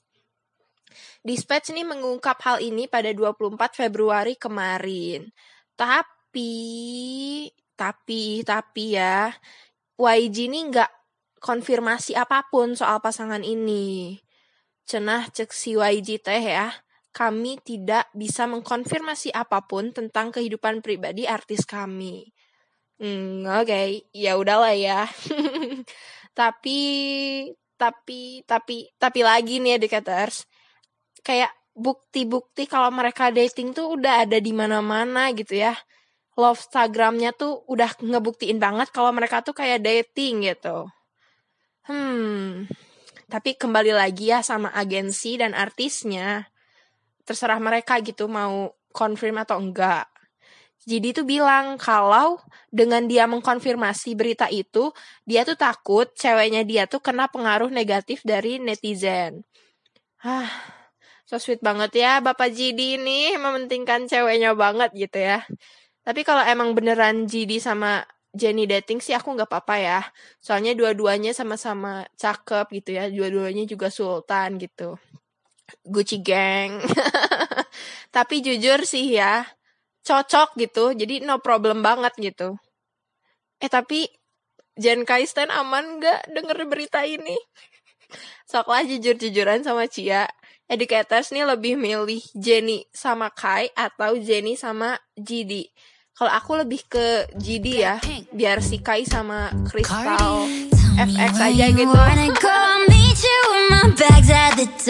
[1.27, 5.27] Dispatch nih mengungkap hal ini pada 24 Februari kemarin.
[5.75, 6.55] Tapi,
[7.75, 9.27] tapi, tapi ya,
[9.99, 10.91] YG ini nggak
[11.43, 14.23] konfirmasi apa pun soal pasangan ini.
[14.87, 16.71] Cenah cek si YG teh ya,
[17.15, 22.27] kami tidak bisa mengkonfirmasi apa pun tentang kehidupan pribadi artis kami.
[22.99, 24.03] Hmm, oke, okay.
[24.11, 25.07] ya udahlah ya.
[26.39, 26.79] tapi,
[27.79, 30.43] tapi, tapi, tapi lagi nih educators,
[31.23, 35.71] kayak bukti-bukti kalau mereka dating tuh udah ada di mana-mana gitu ya.
[36.35, 40.91] Love Instagramnya tuh udah ngebuktiin banget kalau mereka tuh kayak dating gitu.
[41.87, 42.67] Hmm,
[43.31, 46.51] tapi kembali lagi ya sama agensi dan artisnya
[47.25, 50.07] terserah mereka gitu mau confirm atau enggak.
[50.85, 52.37] Jadi itu bilang kalau
[52.69, 54.93] dengan dia mengkonfirmasi berita itu,
[55.25, 59.41] dia tuh takut ceweknya dia tuh kena pengaruh negatif dari netizen.
[60.21, 60.49] Ah,
[61.25, 65.41] so sweet banget ya Bapak GD ini mementingkan ceweknya banget gitu ya.
[66.05, 70.01] Tapi kalau emang beneran GD sama Jenny dating sih aku nggak apa-apa ya.
[70.37, 73.09] Soalnya dua-duanya sama-sama cakep gitu ya.
[73.09, 75.01] Dua-duanya juga sultan gitu.
[75.85, 76.81] Gucci gang.
[78.15, 79.45] Tapi jujur sih ya,
[80.05, 80.93] cocok gitu.
[80.93, 82.55] Jadi no problem banget gitu.
[83.59, 84.07] Eh tapi
[84.75, 87.35] Jen Kaisten aman gak denger berita ini?
[88.51, 90.27] Soklah jujur-jujuran sama Cia.
[90.65, 95.69] Educators nih lebih milih Jenny sama Kai atau Jenny sama GD.
[96.15, 97.99] Kalau aku lebih ke GD ya,
[98.33, 101.91] biar si Kai sama Crystal FX aja gitu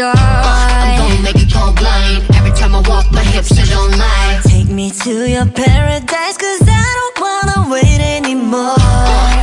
[0.05, 2.21] I'm gonna make you go blind.
[2.37, 4.41] Every time I walk my hips are don't lie.
[4.43, 8.77] Take me to your paradise Cause I don't wanna wait anymore.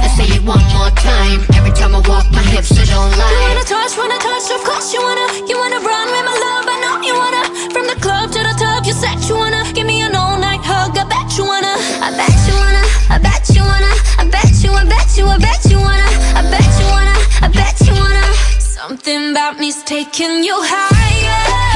[0.06, 1.40] I say it one more time.
[1.58, 3.32] Every time I walk my hips are don't lie.
[3.32, 5.26] You wanna touch, wanna touch, of course you wanna.
[5.48, 7.42] You wanna run with my love, I know you wanna.
[7.74, 9.62] From the club to the top, you said you wanna.
[9.74, 11.74] Give me an all-night hug, I bet you wanna.
[12.06, 12.82] I bet you wanna,
[13.14, 13.92] I bet you wanna.
[14.20, 15.24] I bet you, I bet you
[19.84, 21.71] taking you higher,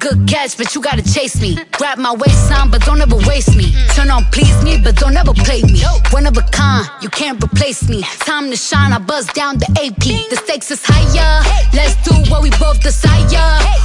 [0.00, 1.56] good catch, but you gotta chase me.
[1.72, 3.72] Grab my waistline, but don't ever waste me.
[3.94, 5.84] Turn on please me, but don't ever play me.
[6.10, 8.02] One of a kind, you can't replace me.
[8.24, 10.04] Time to shine, I buzz down the AP.
[10.30, 11.44] The stakes is higher.
[11.74, 13.20] Let's do what we both desire.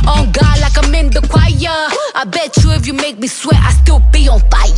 [0.07, 1.77] On God, like I'm in the choir.
[2.15, 4.71] I bet you if you make me sweat, I still be on fire.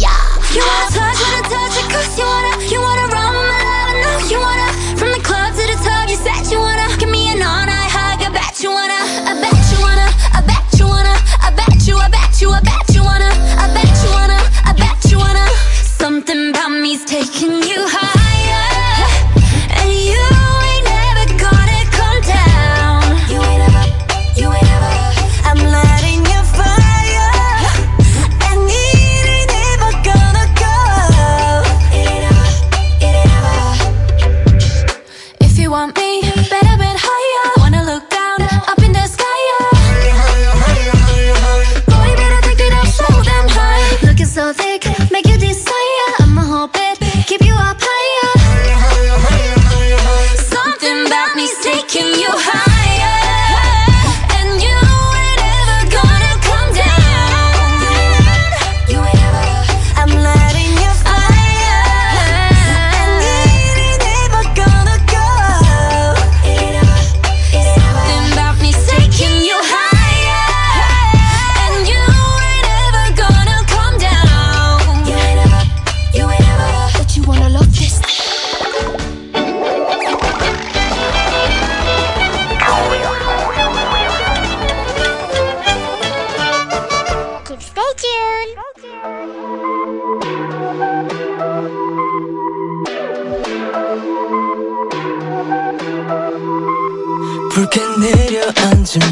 [0.52, 3.94] You wanna touch, wanna touch it, cause you wanna, you wanna run my love, I
[4.02, 4.70] know you wanna.
[4.98, 6.90] From the club to the tub, you said you wanna.
[6.98, 8.98] Give me an all night hug, I bet you wanna,
[9.30, 11.14] I bet you wanna, I bet you wanna,
[11.98, 12.97] you, I bet you, I bet you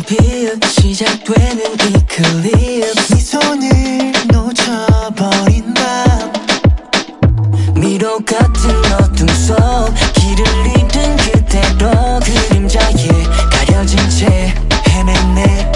[0.05, 2.51] 빛 시작되는 이 클립.
[2.51, 6.33] 네 손을 놓쳐버린 밤.
[7.75, 9.55] 미로 같은 어둠 속
[10.13, 14.53] 길을 잃은 그대로 그림자에 가려진 채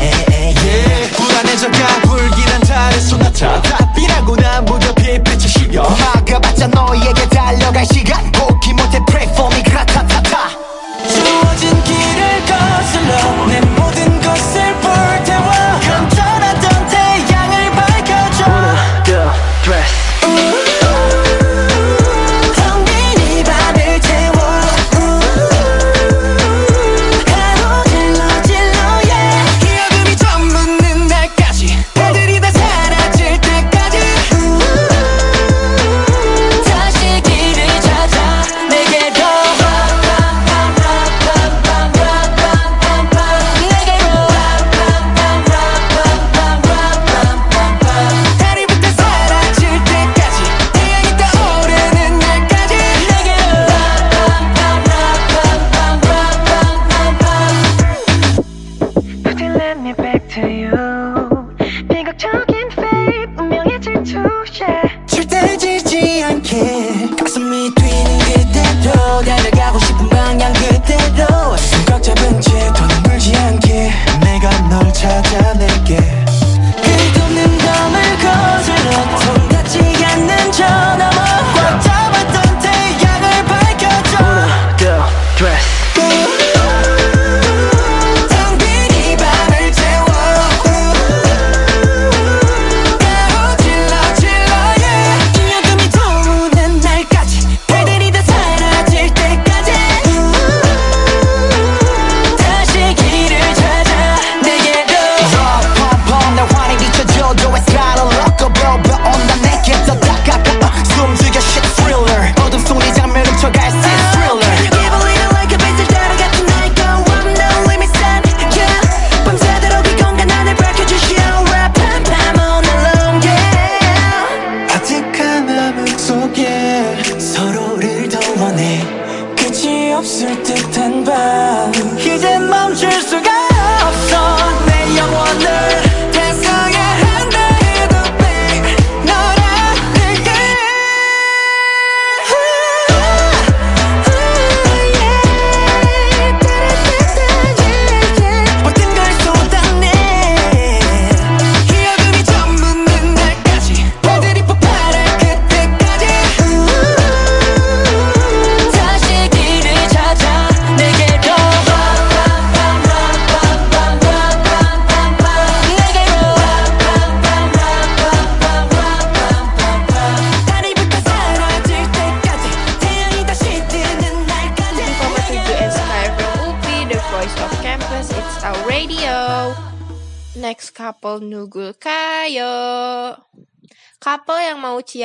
[0.09, 1.15] yeah.
[1.15, 3.61] 불안해져가 불길한 달의 소나타.
[3.61, 8.31] 답이라고 난 무렵에 빛을 실려 막아봤자 너에게 달려갈 시간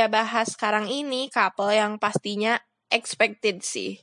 [0.09, 2.59] bahas sekarang ini couple yang pastinya
[2.93, 4.01] expected sih.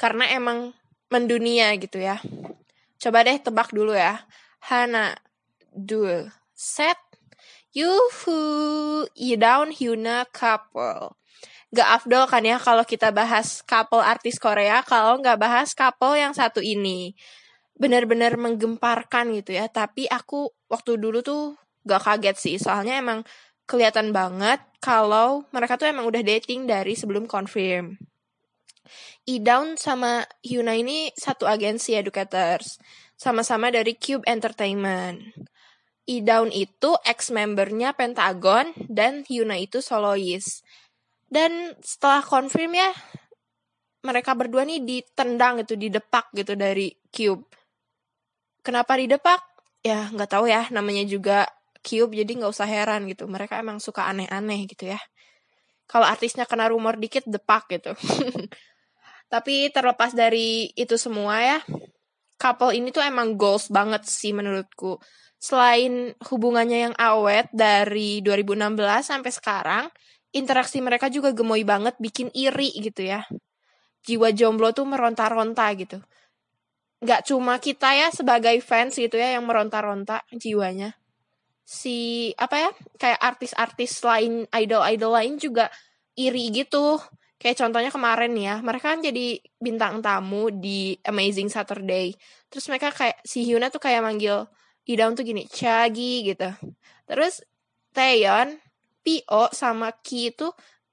[0.00, 0.74] Karena emang
[1.12, 2.18] mendunia gitu ya.
[2.96, 4.24] Coba deh tebak dulu ya.
[4.62, 5.18] Hana,
[5.74, 6.98] Dul, Set,
[7.74, 11.16] Yuhu, Yudaun, Hyuna, couple.
[11.72, 16.36] Gak afdol kan ya kalau kita bahas couple artis Korea kalau nggak bahas couple yang
[16.36, 17.16] satu ini.
[17.74, 19.66] Bener-bener menggemparkan gitu ya.
[19.72, 21.56] Tapi aku waktu dulu tuh
[21.88, 22.56] gak kaget sih.
[22.60, 23.24] Soalnya emang
[23.64, 27.94] kelihatan banget kalau mereka tuh emang udah dating dari sebelum confirm.
[29.22, 32.82] E-Down sama Hyuna ini satu agensi educators.
[33.14, 35.22] Sama-sama dari Cube Entertainment.
[36.10, 40.66] E-Down itu ex-membernya Pentagon dan Hyuna itu solois.
[41.30, 42.90] Dan setelah confirm ya,
[44.02, 47.46] mereka berdua nih ditendang gitu, didepak gitu dari Cube.
[48.66, 49.38] Kenapa didepak?
[49.86, 51.46] Ya nggak tahu ya, namanya juga
[51.82, 53.26] Cube jadi nggak usah heran gitu.
[53.26, 55.00] Mereka emang suka aneh-aneh gitu ya.
[55.90, 57.92] Kalau artisnya kena rumor dikit depak gitu.
[59.32, 61.58] Tapi terlepas dari itu semua ya,
[62.36, 65.00] couple ini tuh emang goals banget sih menurutku.
[65.42, 69.84] Selain hubungannya yang awet dari 2016 sampai sekarang,
[70.36, 73.26] interaksi mereka juga gemoy banget, bikin iri gitu ya.
[74.06, 75.98] Jiwa jomblo tuh meronta-ronta gitu.
[77.02, 81.01] Gak cuma kita ya sebagai fans gitu ya yang meronta-ronta jiwanya.
[81.72, 82.70] Si apa ya,
[83.00, 85.72] kayak artis-artis lain, idol-idol lain juga
[86.12, 87.00] iri gitu.
[87.40, 92.12] Kayak contohnya kemarin ya, mereka kan jadi bintang tamu di Amazing Saturday.
[92.52, 94.46] Terus mereka kayak, si Hyuna tuh kayak manggil
[94.84, 96.52] Idaun tuh gini, Chagi gitu.
[97.08, 97.42] Terus
[97.96, 98.60] Taeyeon,
[99.02, 100.52] Pio sama Ki itu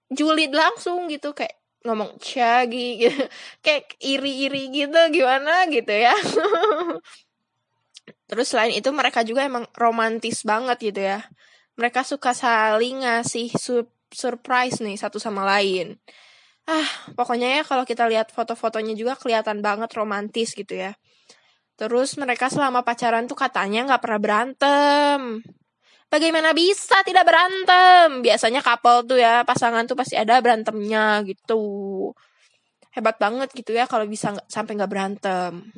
[0.09, 3.21] julid langsung gitu kayak ngomong Chagi gitu.
[3.65, 6.15] kayak iri-iri gitu gimana gitu ya.
[8.29, 11.25] Terus selain itu mereka juga emang romantis banget gitu ya.
[11.79, 15.97] Mereka suka saling ngasih sur surprise nih satu sama lain.
[16.69, 20.93] Ah, pokoknya ya kalau kita lihat foto-fotonya juga kelihatan banget romantis gitu ya.
[21.79, 25.19] Terus mereka selama pacaran tuh katanya nggak pernah berantem.
[26.09, 28.25] Bagaimana bisa tidak berantem?
[28.25, 32.11] Biasanya couple tuh ya, pasangan tuh pasti ada berantemnya gitu.
[32.91, 35.69] Hebat banget gitu ya kalau bisa sampai nggak berantem.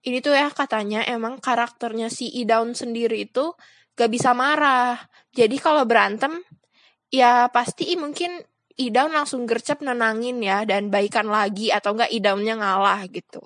[0.00, 3.52] Ini tuh ya katanya emang karakternya si Idaun sendiri itu
[3.92, 4.96] gak bisa marah.
[5.36, 6.40] Jadi kalau berantem,
[7.12, 8.40] ya pasti mungkin
[8.80, 13.44] Idaun langsung gercep nenangin ya dan baikan lagi atau enggak Idaunnya ngalah gitu.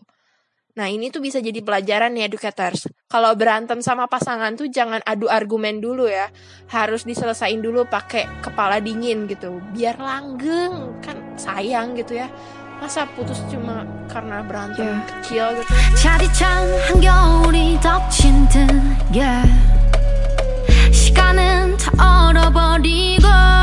[0.75, 2.91] Nah ini tuh bisa jadi pelajaran nih educators.
[3.07, 6.31] Kalau berantem sama pasangan tuh jangan adu argumen dulu ya.
[6.71, 9.63] Harus diselesain dulu pakai kepala dingin gitu.
[9.71, 12.27] Biar langgeng kan sayang gitu ya.
[12.85, 15.09] Masa putus cuma karena berantem yeah.
[15.09, 15.73] kecil gitu.
[15.97, 16.45] 차디찬
[16.85, 18.69] 한겨울이 덮친 듯
[19.17, 19.49] yeah.
[20.93, 23.54] 시간은 다 얼어버리고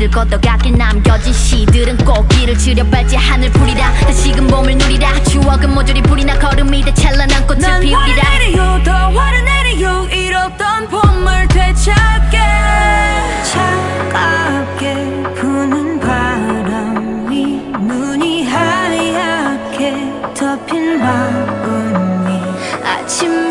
[0.00, 3.92] 추위를 걷어가길 남겨진 시들은 꽃길을 지려 밟지 하늘 풀이라.
[4.00, 5.22] 다시금 봄을 누리라.
[5.24, 7.98] 추억은 모조리 불이 나 걸음이 돼 찬란한 꽃을 난 피우리라.
[8.00, 10.08] 화를 내리요 더 화를 내리요.
[10.10, 12.38] 잃었던 봄을 되찾게.
[13.52, 14.94] 차갑게
[15.34, 22.40] 부는 바람이 눈이 하얗게 덮인 마음이
[22.82, 23.49] 아침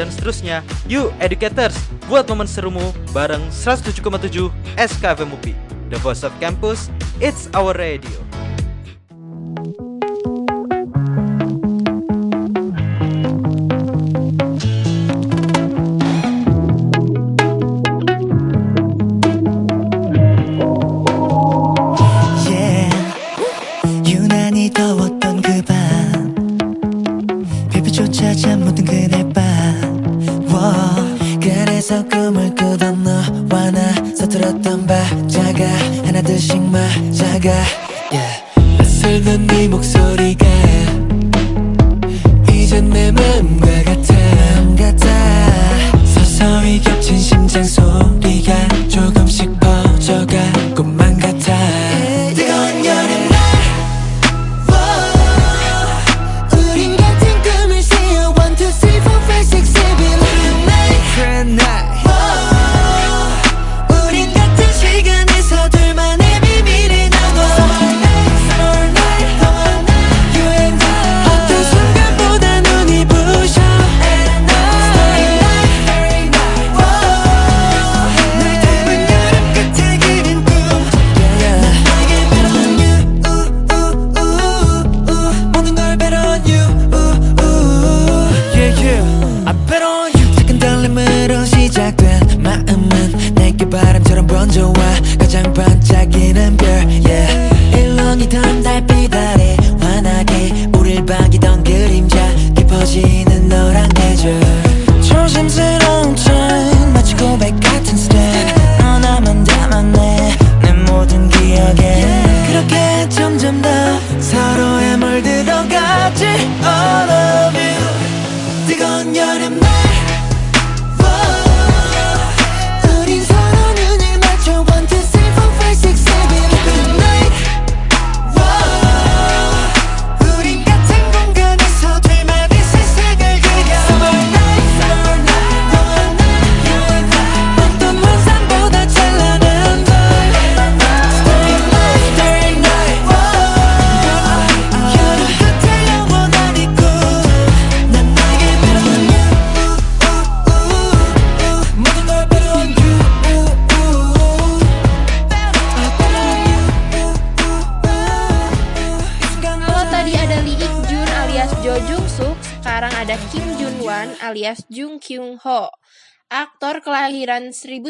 [0.00, 1.76] dan seterusnya, you educators,
[2.08, 4.48] buat momen serumu bareng 107,7
[4.80, 5.52] SKFM UPI.
[5.92, 6.88] The Voice of Campus,
[7.20, 8.29] it's our radio.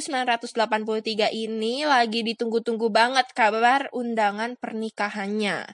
[0.00, 5.68] 1983 ini lagi ditunggu-tunggu banget kabar undangan pernikahannya.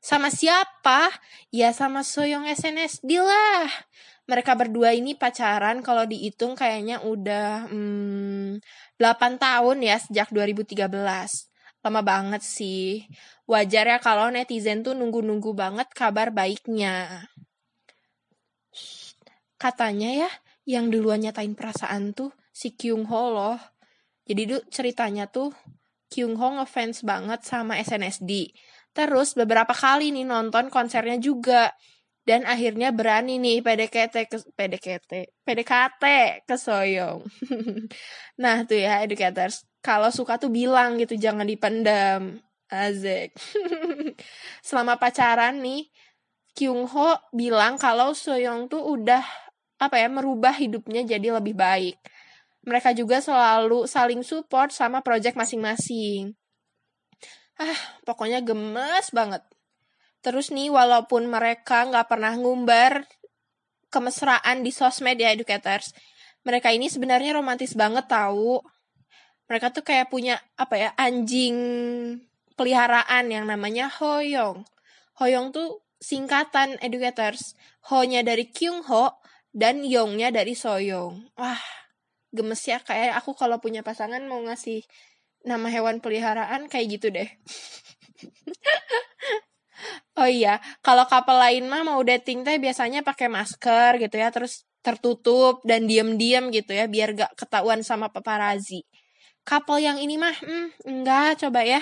[0.00, 1.10] Sama siapa?
[1.50, 3.66] Ya sama Soyoung SNSD lah.
[4.26, 8.58] Mereka berdua ini pacaran kalau dihitung kayaknya udah hmm,
[8.98, 10.86] 8 tahun ya sejak 2013.
[11.86, 13.06] Lama banget sih.
[13.46, 17.26] Wajar ya kalau netizen tuh nunggu-nunggu banget kabar baiknya.
[19.56, 20.30] Katanya ya,
[20.66, 23.58] yang duluan nyatain perasaan tuh si Kyung Ho loh.
[24.26, 25.54] Jadi tuh ceritanya tuh
[26.10, 28.50] Kyung Ho ngefans banget sama SNSD.
[28.90, 31.70] Terus beberapa kali nih nonton konsernya juga.
[32.26, 35.12] Dan akhirnya berani nih PDKT ke PDKT,
[35.46, 36.04] PDKT
[36.42, 37.22] ke Soyong.
[38.42, 42.42] nah tuh ya educators, kalau suka tuh bilang gitu jangan dipendam.
[42.66, 43.30] Azek.
[44.66, 45.86] Selama pacaran nih,
[46.50, 49.22] Kyung Ho bilang kalau Soyoung tuh udah
[49.76, 51.96] apa ya merubah hidupnya jadi lebih baik.
[52.66, 56.34] Mereka juga selalu saling support sama project masing-masing.
[57.56, 59.40] Ah, pokoknya gemes banget.
[60.20, 63.06] Terus nih, walaupun mereka nggak pernah ngumbar
[63.88, 65.94] kemesraan di sosmed ya, educators.
[66.42, 68.58] Mereka ini sebenarnya romantis banget tahu.
[69.46, 71.54] Mereka tuh kayak punya apa ya anjing
[72.58, 74.66] peliharaan yang namanya Hoyong.
[75.22, 77.54] Hoyong tuh singkatan educators.
[77.88, 79.22] Ho-nya dari Kyung Ho
[79.56, 81.32] dan Yong-nya dari Soyong.
[81.40, 81.62] Wah,
[82.28, 84.84] gemes ya kayak aku kalau punya pasangan mau ngasih
[85.48, 87.24] nama hewan peliharaan kayak gitu deh.
[90.20, 94.68] oh iya, kalau couple lain mah mau dating teh biasanya pakai masker gitu ya, terus
[94.84, 98.84] tertutup dan diam-diam gitu ya, biar gak ketahuan sama paparazzi.
[99.46, 101.80] Couple yang ini mah, hmm, enggak, coba ya.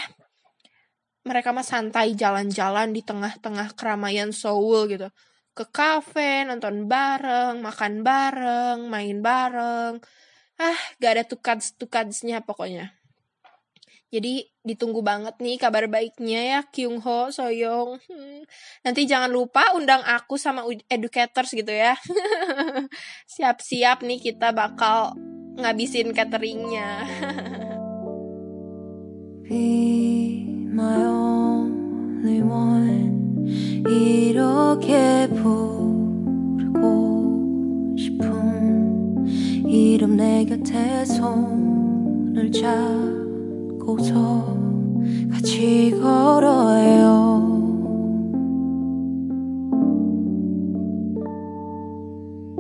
[1.25, 5.09] Mereka mah santai jalan-jalan di tengah-tengah keramaian Seoul gitu.
[5.55, 10.03] Ke kafe, nonton bareng, makan bareng, main bareng.
[10.59, 12.91] Ah, gak ada tukads-tukadsnya pokoknya.
[14.15, 17.99] Jadi ditunggu banget nih kabar baiknya ya Kyung Ho, Soyoung.
[18.07, 18.47] Hmm.
[18.87, 21.99] Nanti jangan lupa undang aku sama educators gitu ya.
[23.35, 25.19] Siap-siap nih kita bakal
[25.59, 27.11] ngabisin cateringnya.
[29.51, 33.24] Be my only one
[33.89, 36.75] 이렇게 부르고
[37.99, 39.27] 싶은
[39.67, 43.15] 이름 내 곁에 손을 잡
[43.85, 44.57] 잡고서
[45.31, 47.63] 같이 걸어요.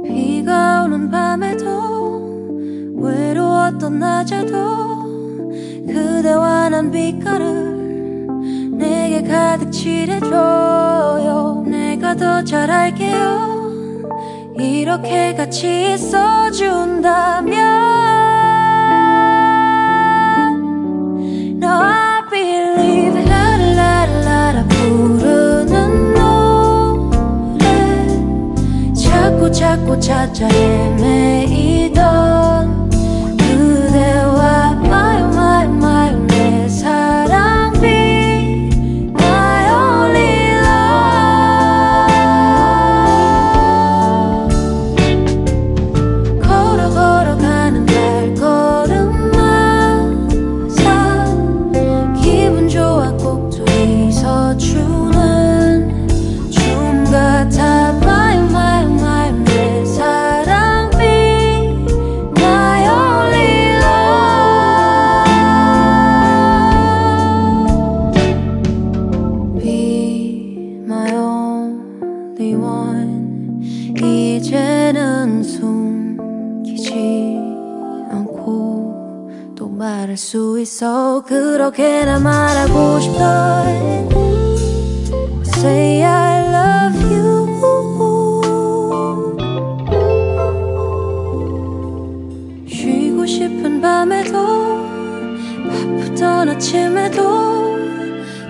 [0.04, 2.44] 비가 오는 밤에도
[2.96, 4.54] 외로웠던 낮에도
[5.86, 7.73] 그대와 난 빛깔을
[8.76, 11.64] 내게 가득 칠해줘요.
[11.66, 13.54] 내가 더 잘할게요.
[14.58, 17.54] 이렇게 같이 있어준다면
[21.60, 27.64] Now I believe 라라라라 부르는 노래.
[28.94, 32.43] 자꾸 자꾸 찾아 헤매이던
[80.64, 81.22] 있어.
[81.26, 83.64] 그렇게나 말하고 싶어.
[85.42, 87.44] Say I love you.
[92.66, 94.86] 쉬고 싶은 밤에도
[95.68, 97.76] 바쁘던 아침에도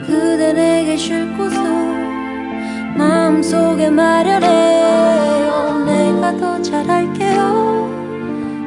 [0.06, 1.60] 그대 내게 쉴 곳을
[2.96, 5.84] 마음속에 마련해요.
[5.84, 7.90] 내가 더 잘할게요.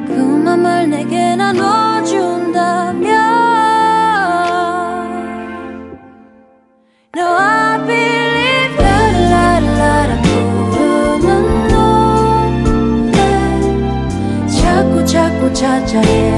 [0.06, 1.97] 그 맘을 내게 나눠
[15.88, 16.37] 자꾸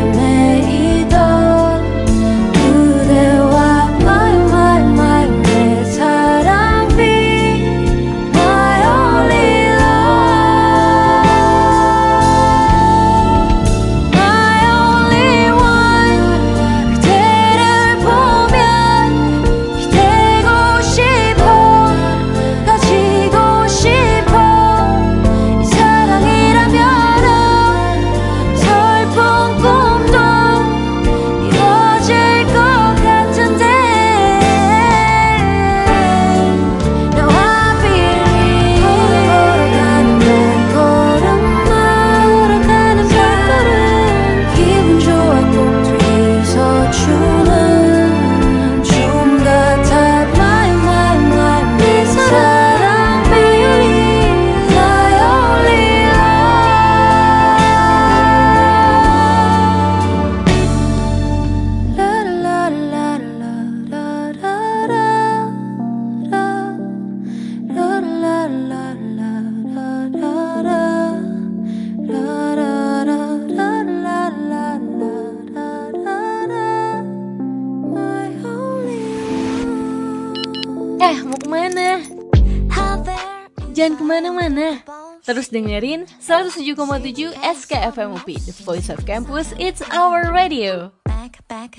[85.60, 90.92] dengerin 107,7 SKFM UP, The Voice of Campus, It's Our Radio.
[91.04, 91.76] back back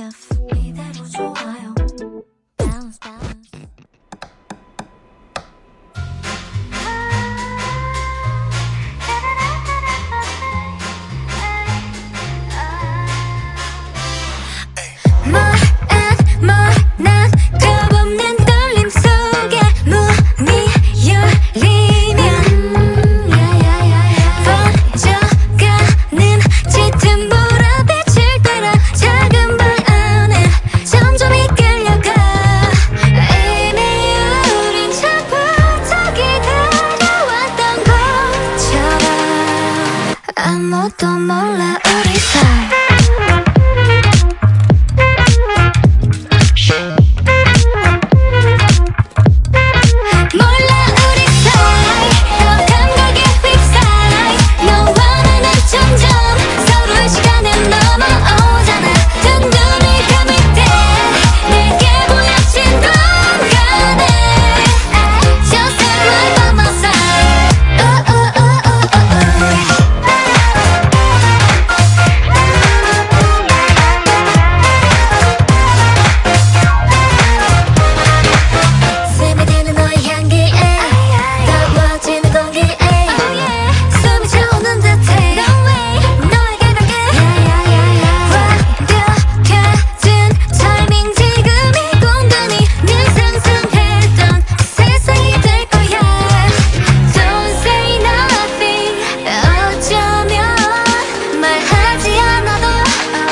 [102.02, 102.66] 하지 않아도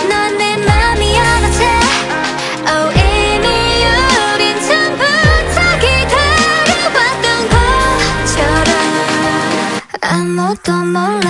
[0.10, 1.66] 넌 내 맘이 알아채
[2.68, 3.48] Oh 이미
[4.36, 5.04] 우린 전부
[5.56, 7.50] 자기 데려왔던
[8.30, 8.72] 것처럼
[10.02, 11.28] 아무도 몰라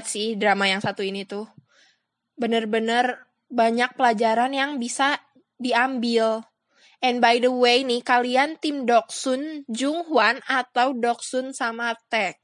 [0.00, 1.44] banget sih drama yang satu ini tuh.
[2.40, 3.20] Bener-bener
[3.52, 5.20] banyak pelajaran yang bisa
[5.60, 6.40] diambil.
[7.04, 12.40] And by the way nih, kalian tim Doksun, Jung Hwan, atau Doksun sama Taek?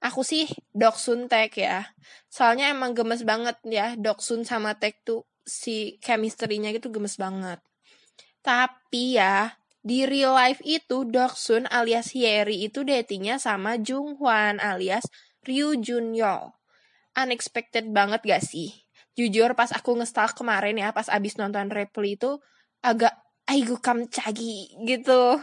[0.00, 1.84] Aku sih Doksun Taek ya.
[2.32, 7.60] Soalnya emang gemes banget ya, Doksun sama Taek tuh si chemistry-nya gitu gemes banget.
[8.40, 9.52] Tapi ya,
[9.84, 15.04] di real life itu Doksun alias Hyeri itu datingnya sama Jung Hwan alias
[15.44, 16.56] Ryu Junyol.
[17.16, 18.76] Unexpected banget gak sih?
[19.16, 22.36] Jujur pas aku ngestalk kemarin ya pas abis nonton Reply itu
[22.84, 23.16] agak
[23.48, 25.40] aigu kamcagi gitu.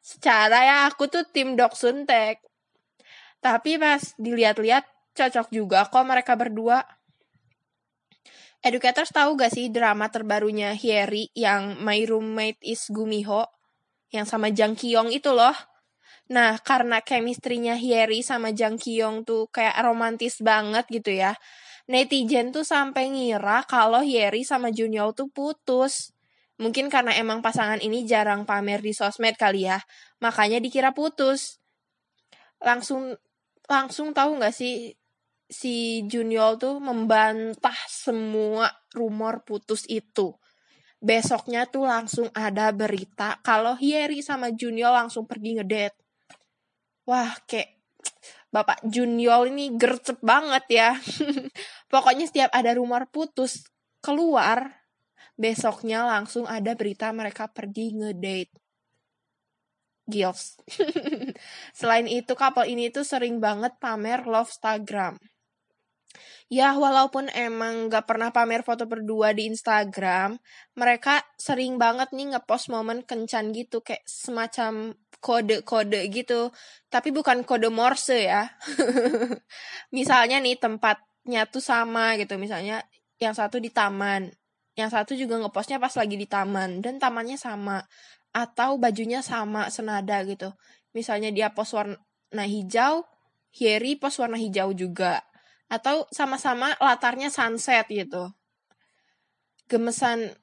[0.00, 2.38] Secara ya aku tuh tim Doksun Taek.
[3.42, 4.86] Tapi pas dilihat-lihat
[5.18, 6.86] cocok juga kok mereka berdua.
[8.60, 13.48] Educators tahu gak sih drama terbarunya Hyeri yang My Roommate is Gumiho?
[14.12, 15.56] Yang sama Jang Kyung itu loh.
[16.30, 21.34] Nah, karena chemistry-nya Hyeri sama Jang Kyung tuh kayak romantis banget gitu ya.
[21.90, 26.14] Netizen tuh sampai ngira kalau Hyeri sama Junyol tuh putus.
[26.62, 29.82] Mungkin karena emang pasangan ini jarang pamer di sosmed kali ya.
[30.22, 31.58] Makanya dikira putus.
[32.62, 33.10] Langsung
[33.66, 34.94] langsung tahu nggak sih
[35.50, 40.30] si Junior tuh membantah semua rumor putus itu.
[41.02, 45.99] Besoknya tuh langsung ada berita kalau Hyeri sama Junior langsung pergi ngedate.
[47.10, 47.74] Wah, kayak
[48.54, 50.90] Bapak Junior ini gercep banget ya.
[51.92, 53.66] Pokoknya setiap ada rumor putus
[53.98, 54.86] keluar,
[55.34, 58.54] besoknya langsung ada berita mereka pergi ngedate.
[60.06, 60.58] Gils.
[61.78, 65.18] Selain itu, couple ini tuh sering banget pamer love Instagram.
[66.50, 70.34] Ya, walaupun emang gak pernah pamer foto berdua di Instagram,
[70.74, 76.50] mereka sering banget nih ngepost momen kencan gitu, kayak semacam kode-kode gitu.
[76.88, 78.50] Tapi bukan kode Morse ya.
[79.96, 82.82] misalnya nih tempatnya tuh sama gitu, misalnya
[83.20, 84.32] yang satu di taman,
[84.74, 87.84] yang satu juga ngepostnya pas lagi di taman, dan tamannya sama.
[88.32, 90.56] Atau bajunya sama, senada gitu.
[90.96, 93.04] Misalnya dia post warna hijau,
[93.50, 95.26] Hyeri post warna hijau juga
[95.70, 98.34] atau sama-sama latarnya sunset gitu.
[99.70, 100.34] Gemesan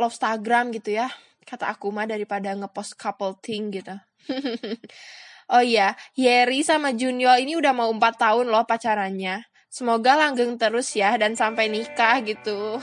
[0.00, 1.12] love Instagram gitu ya
[1.47, 3.95] Kata aku mah daripada ngepost couple thing gitu.
[5.53, 9.47] oh iya, Yeri sama Junior ini udah mau 4 tahun loh pacarannya.
[9.67, 12.79] Semoga langgeng terus ya dan sampai nikah gitu.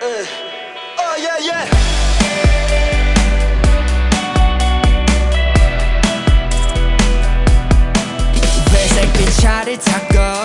[0.00, 0.24] Uh,
[0.96, 1.64] oh yeah yeah.
[8.72, 10.43] 회색빛 차를 타고 달아나고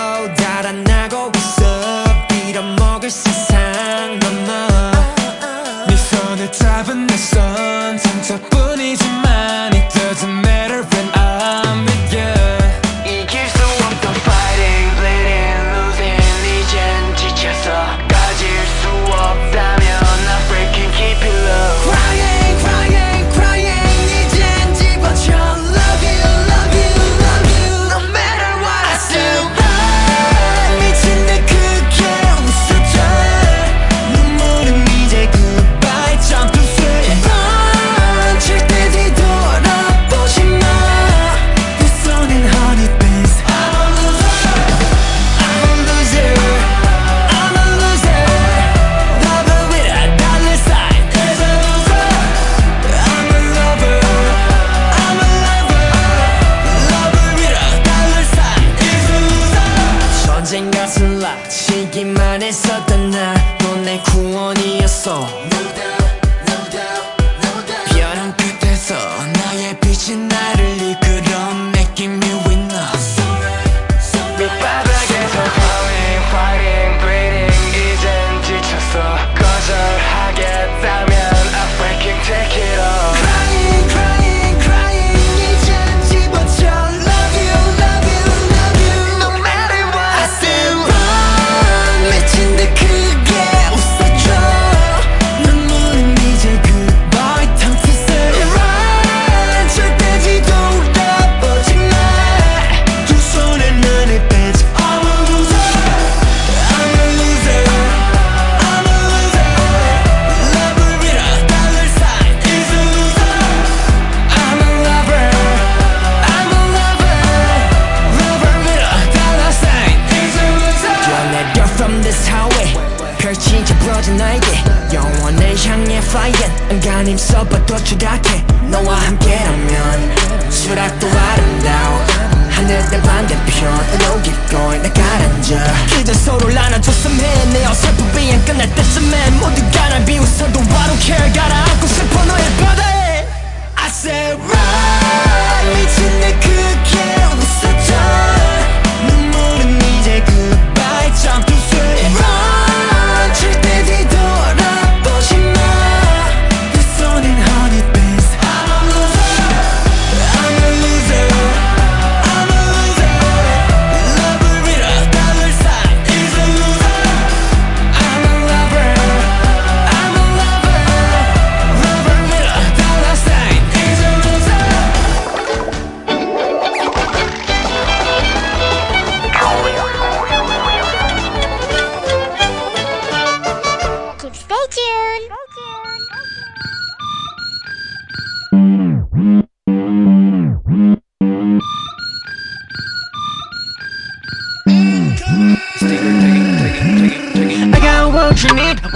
[139.39, 142.80] 모두가 날 비웃어도 I don't care 가라앉고 싶어 너의 바다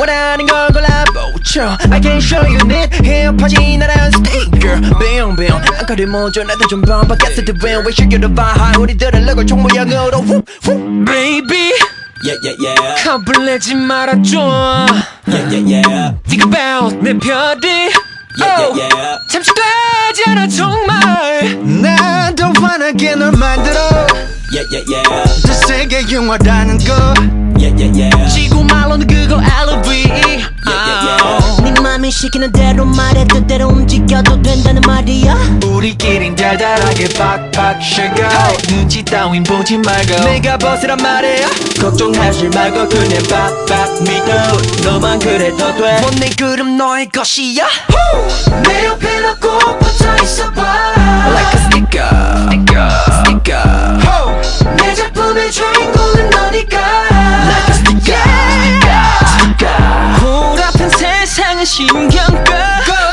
[0.04, 6.42] 원하는 걸 골라보죠 I can show you need 힙하지 나란 speaker Bing bing 아까를 먼저
[6.44, 11.04] 나도 좀 반박했을 때 when we should get a vibe 우리들은 럭을 총모양으로 whoop, whoop.
[11.04, 11.72] Baby
[12.22, 14.86] Yeah yeah yeah 겁을 말아줘
[15.26, 17.90] Yeah yeah yeah Think about 내 별이
[18.38, 23.80] Yeah Oh, yeah yeah 잠시 되지 않아 정말 나도 환하게 널 만들어
[24.52, 27.43] Yeah yeah yeah 저 세계 영화라는 거 Yeah yeah yeah
[28.29, 30.03] 지구 말로는 그거 LV
[31.63, 35.59] 네 맘이 시키는 대로 말해 뜻대로 움직여도 된다는 말이야.
[35.63, 38.15] 우리끼린 달달하게 팍팍 쉐고.
[38.67, 40.23] 눈치 따윈 보지 말고.
[40.25, 41.47] 내가 벗으란 말이야.
[41.79, 44.89] 걱정하지 말고 그냥 빡빡 믿어.
[44.91, 46.01] 너만 그래도 돼.
[46.03, 47.65] 원내 그름 너의 것이야?
[48.67, 50.61] 내 옆에 너꼭 붙어 있어봐.
[51.29, 52.09] Like a sticker
[52.51, 56.79] Sticker Sticker 내 작품의 주인공은 너니까
[61.64, 62.52] 세상은 신경 꺼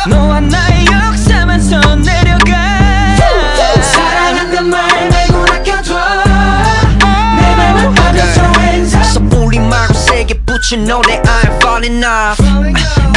[0.10, 3.16] 너와 나의 역사만 선 내려가
[3.82, 5.96] 사랑한단 말 말고 아껴둬
[7.38, 12.44] 내 맘을 받아줘 hands up 섣불리 말고 세게 붙인 노래 I'm falling off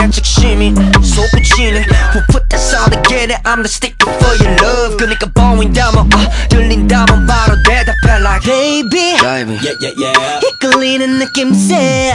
[0.01, 6.07] 애착심이 솟구치네 Who put that sound together I'm the sticker for your love 그니까 보인다면
[6.07, 12.15] 어, 들린다면 바로 대답해 like Baby Yeah yeah yeah 이끌리는 느낌새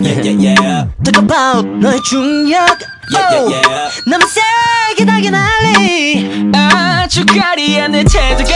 [0.00, 2.56] Yeah yeah yeah Talk about 너의 중력
[3.12, 8.50] Yeah yeah yeah 너무 세게 달게 날리 아주 가리야 내 태도가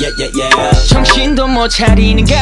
[0.00, 2.34] Yeah yeah yeah 정신도 못 차리는 거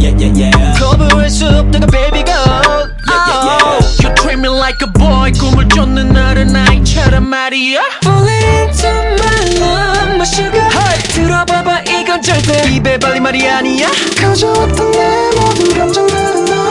[0.00, 3.58] Yeah yeah yeah 거부할 수 없다가 baby go yeah, yeah.
[3.60, 9.60] Oh, You treat me like a boy 꿈을 쫓는 나를 나이처럼 말이야 Falling into my
[9.60, 10.68] love my sugar
[11.12, 16.67] 들어봐봐 이건 절대 입에 발린 말이 아니야 가져왔던 내 모든 감정들은 너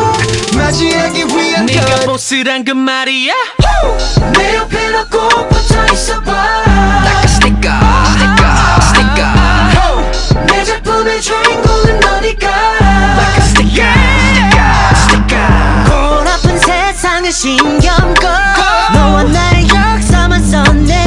[0.55, 3.33] 맞이하기 위한 네가 보스란 그 말이야?
[4.33, 6.31] 내 옆에 너꼭 붙어 있어봐.
[6.31, 7.77] Like sticker
[8.13, 12.47] Sticker Sticker 내 작품의 주인공은 너니까.
[13.17, 13.93] Like sticker
[14.95, 15.47] Sticker
[15.85, 18.27] 골 아픈 세상을 신경 꺼.
[18.93, 21.06] 너와 나의 역사만 선내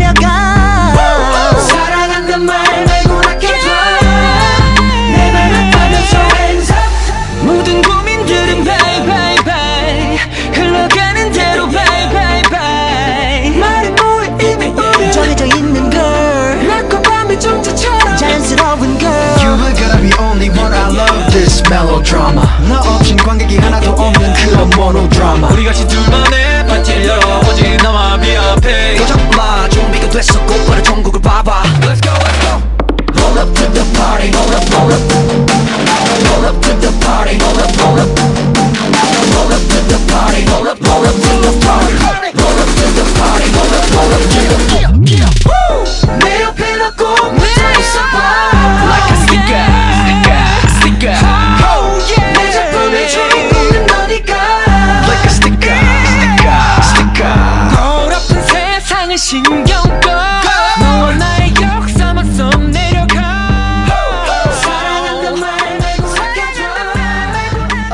[21.70, 28.18] melodrama 너 없인 관객이 하나도 없는 그런 모노드라마 우리 같이 둘만의 파티를 열어 오직 나와
[28.18, 32.58] 비앞에 도전마 준비가 됐어 곧바로 전국을 봐봐 Let's go let's go
[33.14, 34.98] Roll up to the party roll up roll up
[36.26, 38.10] Roll up to the party roll up roll up
[39.30, 41.94] Roll up to the party roll up roll up to the party
[42.34, 45.59] Roll up to the party roll up roll up yeah yeah yeah
[59.29, 59.55] 신경
[60.01, 63.85] 꺼 너와 나의 역사만 선 내려가
[64.61, 66.59] 사랑한단 말 말고 아껴줘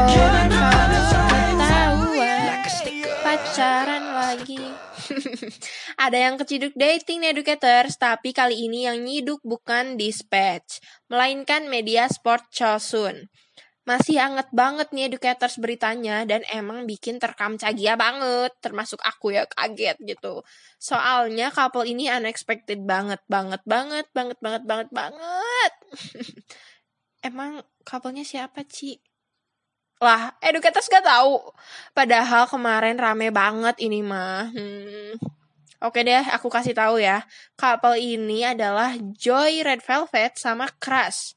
[0.07, 0.49] Orang
[1.59, 2.63] ketahuan
[3.21, 4.63] pacaran lagi.
[6.01, 12.09] Ada yang keciduk dating nih educators, tapi kali ini yang nyiduk bukan dispatch, melainkan media
[12.09, 13.29] sport Chosun.
[13.86, 18.50] Masih anget banget nih educators beritanya dan emang bikin terkam cagia banget.
[18.58, 20.42] Termasuk aku ya kaget gitu.
[20.82, 25.72] Soalnya couple ini unexpected banget, banget, banget, banget, banget, banget, banget.
[27.30, 28.98] emang couple-nya siapa, Ci?
[30.02, 31.40] Lah, educators gak tahu.
[31.94, 34.50] Padahal kemarin rame banget ini mah.
[34.50, 35.14] Hmm.
[35.78, 37.22] Oke deh, aku kasih tahu ya.
[37.54, 41.36] Couple ini adalah Joy Red Velvet sama Crush.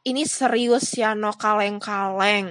[0.00, 2.48] Ini serius ya, no kaleng-kaleng.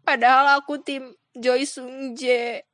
[0.00, 2.64] Padahal aku tim Joy Sungjae.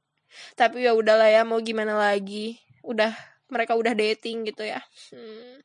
[0.55, 2.59] Tapi ya udahlah ya, mau gimana lagi.
[2.87, 3.11] Udah,
[3.51, 4.79] mereka udah dating gitu ya.
[5.11, 5.59] Hmm.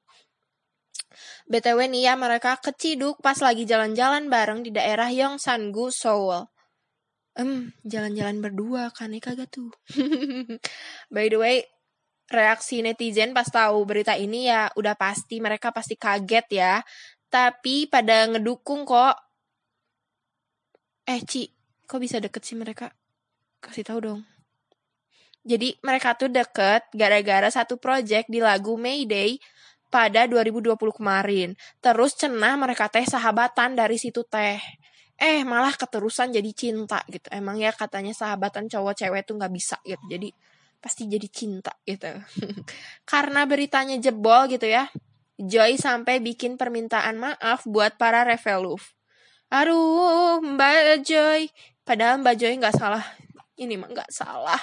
[1.49, 6.45] BTW nih ya, mereka keciduk pas lagi jalan-jalan bareng di daerah Yongsan-gu, Seoul.
[7.37, 9.69] Em, jalan-jalan berdua kan ya kagak tuh.
[11.13, 11.57] By the way,
[12.29, 16.73] reaksi netizen pas tahu berita ini ya udah pasti mereka pasti kaget ya.
[17.29, 19.15] Tapi pada ngedukung kok.
[21.05, 21.49] Eh, Ci,
[21.85, 22.89] kok bisa deket sih mereka?
[23.61, 24.21] Kasih tahu dong.
[25.45, 29.39] Jadi mereka tuh deket gara-gara satu project di lagu Mayday
[29.89, 31.57] pada 2020 kemarin.
[31.81, 34.61] Terus cenah mereka teh sahabatan dari situ teh.
[35.19, 37.27] Eh malah keterusan jadi cinta gitu.
[37.33, 40.01] Emang ya katanya sahabatan cowok cewek tuh nggak bisa gitu.
[40.07, 40.29] Jadi
[40.79, 42.07] pasti jadi cinta gitu.
[43.09, 44.87] Karena beritanya jebol gitu ya.
[45.39, 48.99] Joy sampai bikin permintaan maaf buat para Reveluf.
[49.47, 51.47] Aduh, Mbak Joy.
[51.87, 53.01] Padahal Mbak Joy nggak salah.
[53.55, 54.59] Ini mah nggak salah.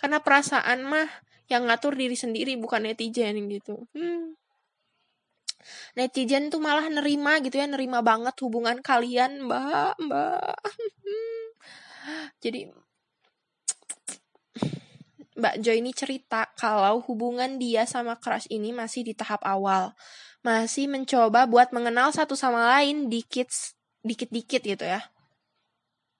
[0.00, 1.08] Karena perasaan mah
[1.52, 3.84] yang ngatur diri sendiri bukan netizen gitu.
[3.92, 4.32] Hmm.
[5.94, 10.56] Netizen tuh malah nerima gitu ya, nerima banget hubungan kalian, Mbak, Mbak.
[12.40, 12.72] Jadi
[15.40, 19.96] Mbak Joy ini cerita kalau hubungan dia sama Crush ini masih di tahap awal.
[20.44, 23.48] Masih mencoba buat mengenal satu sama lain dikit
[24.04, 25.00] dikit-dikit gitu ya.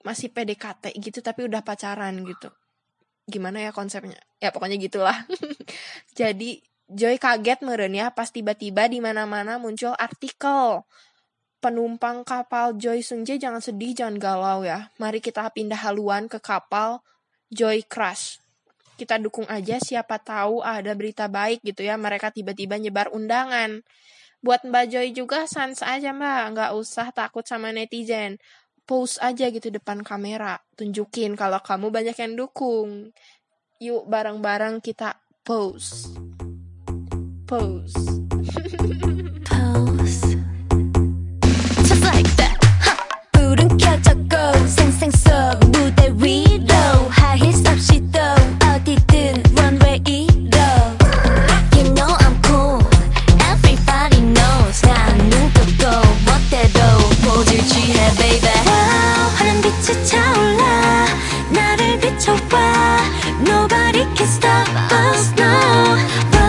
[0.01, 2.49] Masih PDKT gitu tapi udah pacaran gitu.
[3.29, 4.17] Gimana ya konsepnya?
[4.41, 5.29] Ya pokoknya gitulah.
[6.19, 10.83] Jadi Joy kaget meren ya pas tiba-tiba di mana-mana muncul artikel
[11.61, 14.89] penumpang kapal Joy Sunjae jangan sedih, jangan galau ya.
[14.97, 17.05] Mari kita pindah haluan ke kapal
[17.53, 18.40] Joy Crush
[19.00, 23.84] kita dukung aja siapa tahu ada berita baik gitu ya mereka tiba-tiba nyebar undangan
[24.40, 28.40] buat Mbak Joy juga sans aja Mbak nggak usah takut sama netizen
[28.86, 33.12] post aja gitu depan kamera tunjukin kalau kamu banyak yang dukung
[33.82, 36.16] yuk bareng-bareng kita post
[37.50, 37.98] post
[39.96, 40.38] pose
[41.86, 42.98] Just like that huh.
[43.34, 44.36] 불은 켜졌고
[44.68, 46.74] 생생 속 무대 위로
[47.10, 48.06] High heels 없이
[57.61, 61.07] 포즈 취해 baby Wow 하얀 빛이 차올라
[61.51, 62.57] 나를 비춰봐
[63.41, 66.40] Nobody can stop us no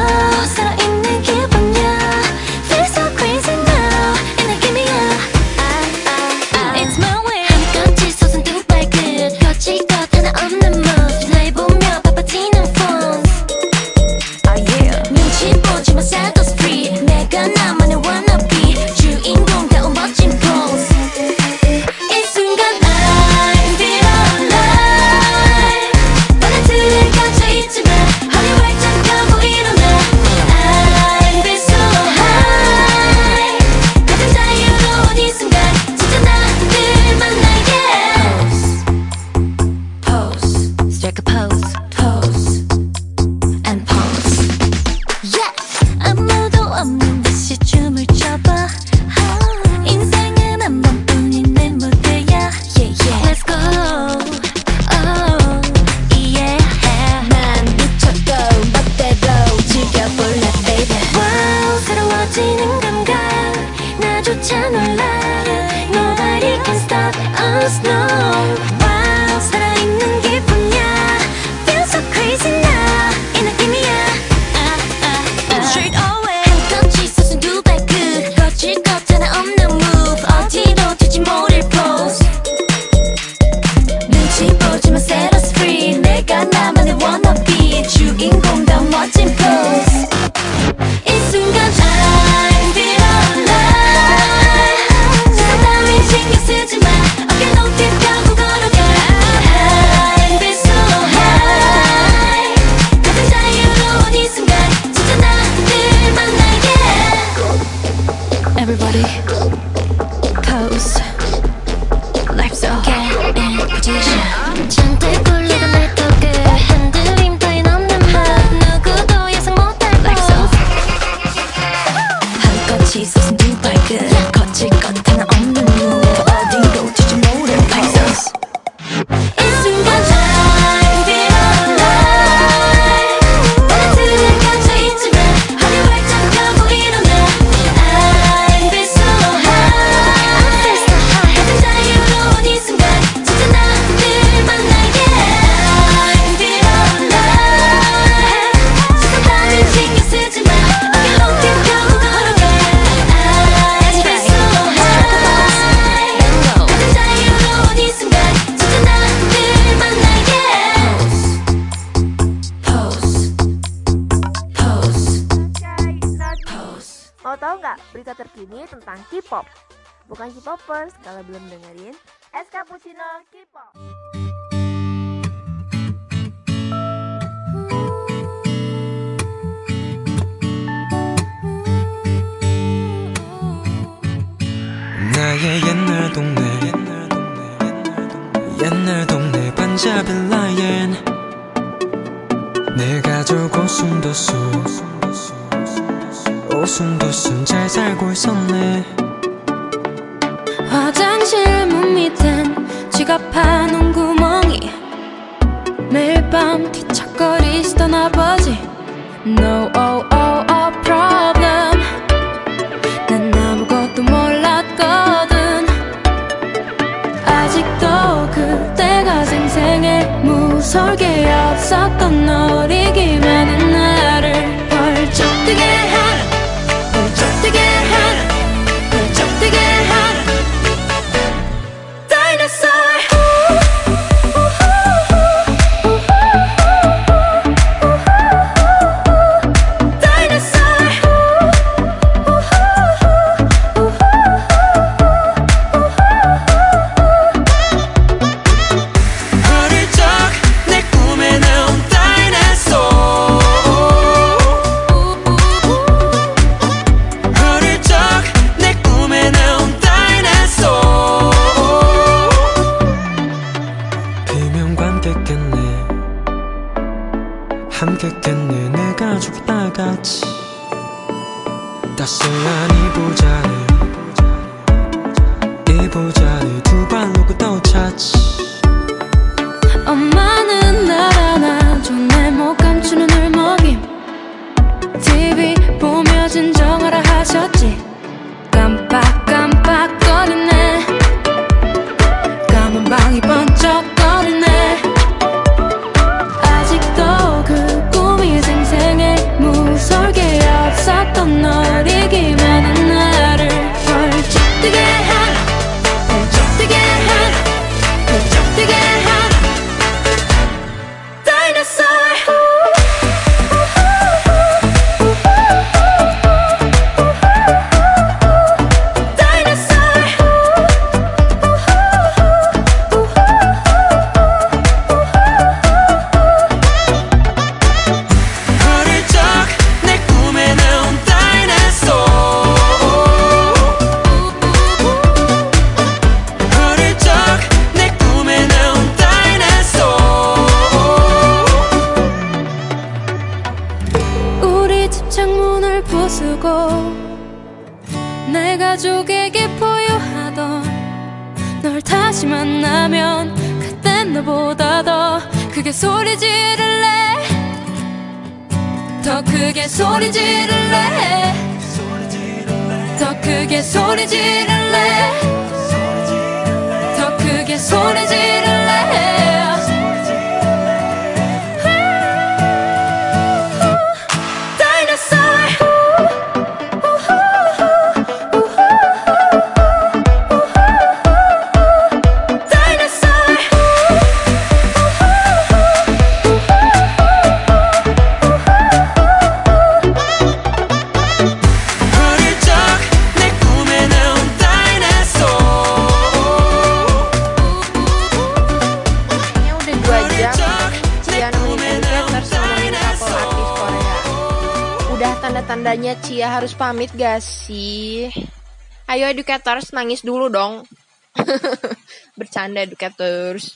[409.32, 410.68] Educators nangis dulu dong.
[412.20, 413.56] Bercanda Educators.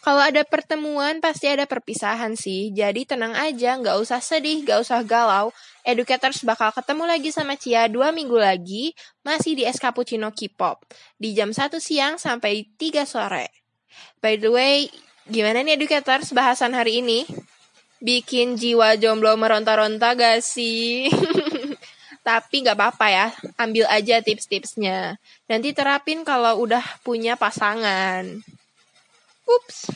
[0.00, 5.04] Kalau ada pertemuan pasti ada perpisahan sih, jadi tenang aja, nggak usah sedih, nggak usah
[5.04, 5.52] galau.
[5.84, 10.88] Eh, Educators bakal ketemu lagi sama Cia dua minggu lagi, masih di Es Cappuccino K-pop,
[11.20, 13.52] di jam 1 siang sampai 3 sore.
[14.24, 14.88] By the way,
[15.28, 17.28] gimana nih Educators bahasan hari ini?
[18.00, 21.12] Bikin jiwa jomblo meronta-ronta gak sih?
[22.24, 23.26] Tapi nggak apa-apa ya,
[23.60, 25.20] ambil aja tips-tipsnya.
[25.44, 28.24] Nanti terapin kalau udah punya pasangan.
[29.44, 29.92] Ups.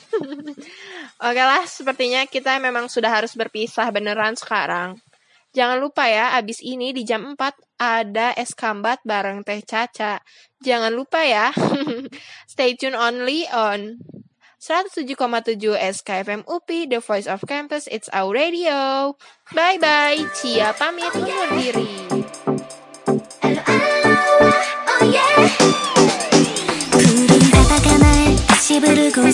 [1.28, 5.00] Oke lah, sepertinya kita memang sudah harus berpisah beneran sekarang.
[5.56, 10.20] Jangan lupa ya, abis ini di jam 4 ada es kambat bareng Teh Caca.
[10.60, 11.48] Jangan lupa ya.
[12.52, 13.96] Stay tune only on
[14.58, 19.16] 107,7 SKFM UPI, The Voice of Campus, It's Our Radio.
[19.54, 21.86] Bye-bye, Cia pamit undur diri.
[24.98, 25.68] Oh yeah.
[29.10, 29.32] 구름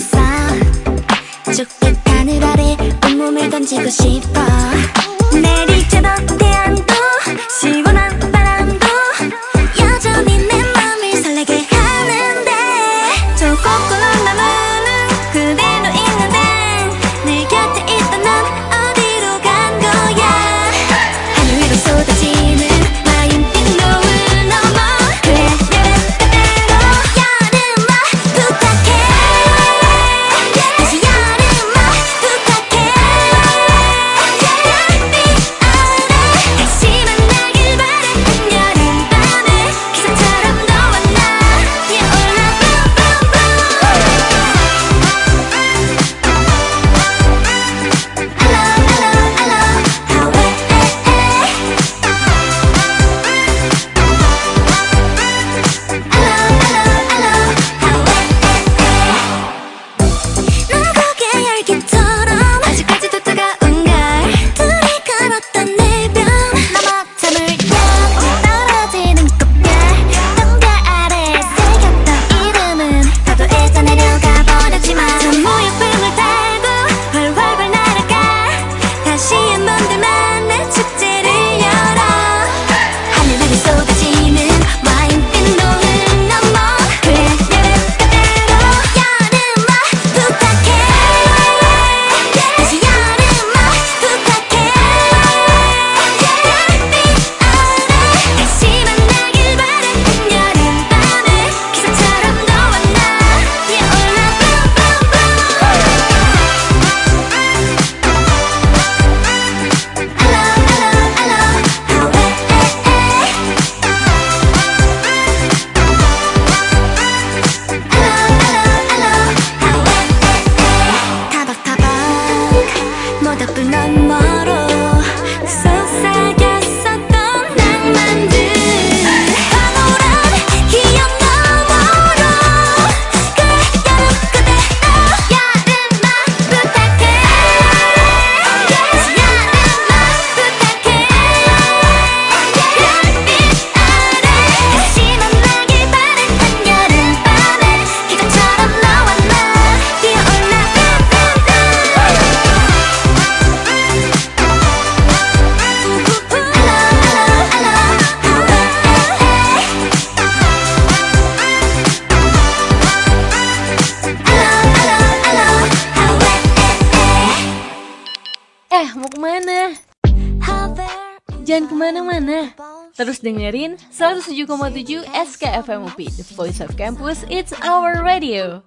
[174.45, 178.63] 107,7 SKFM The Voice of Campus, It's Our Radio.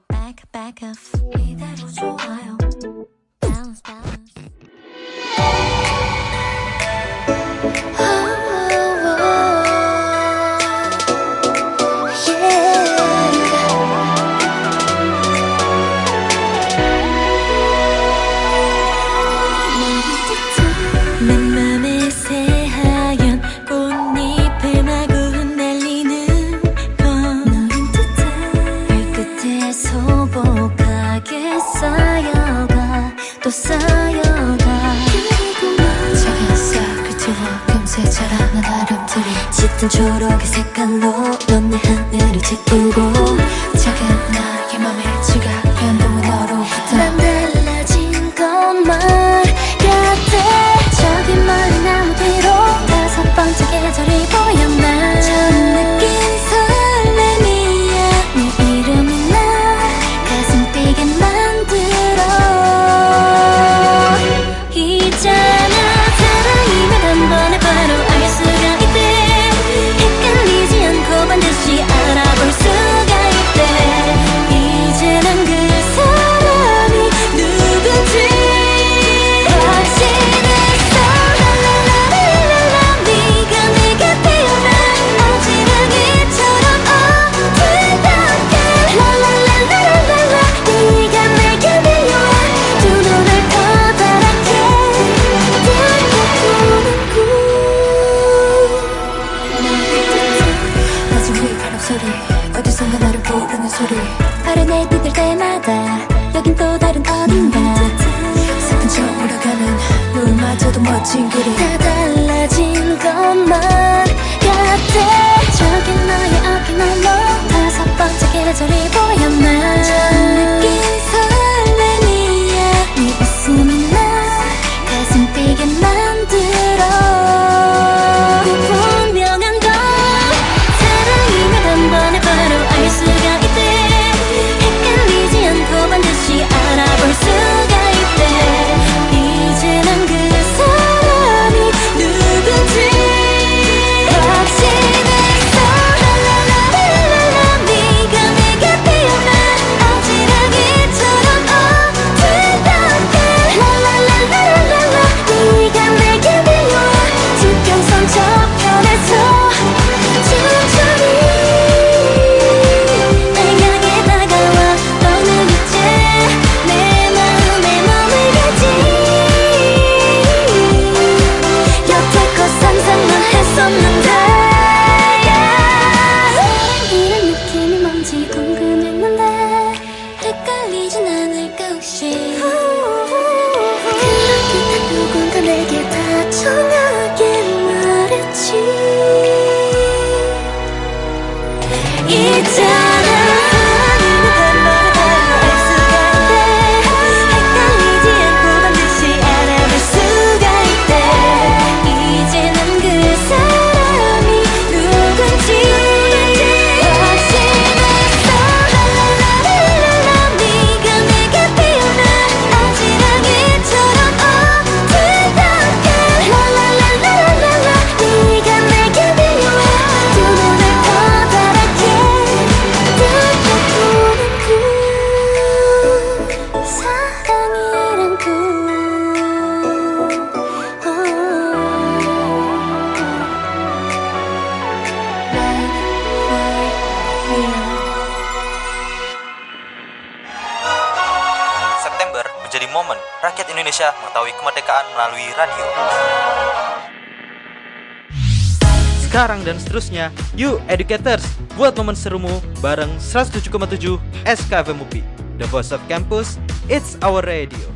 [250.88, 251.24] educators,
[251.56, 252.32] buat momen serumu
[252.64, 255.04] bareng 107,7 SKFM UPI.
[255.42, 256.38] The Voice of Campus,
[256.70, 257.74] it's our radio.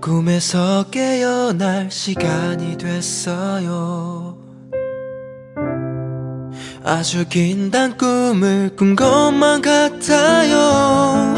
[0.00, 4.36] 꿈에서 깨어날 시간이 됐어요
[6.84, 7.96] 아주 긴 단
[8.37, 11.35] 꿈을 꾼 것만 같아요.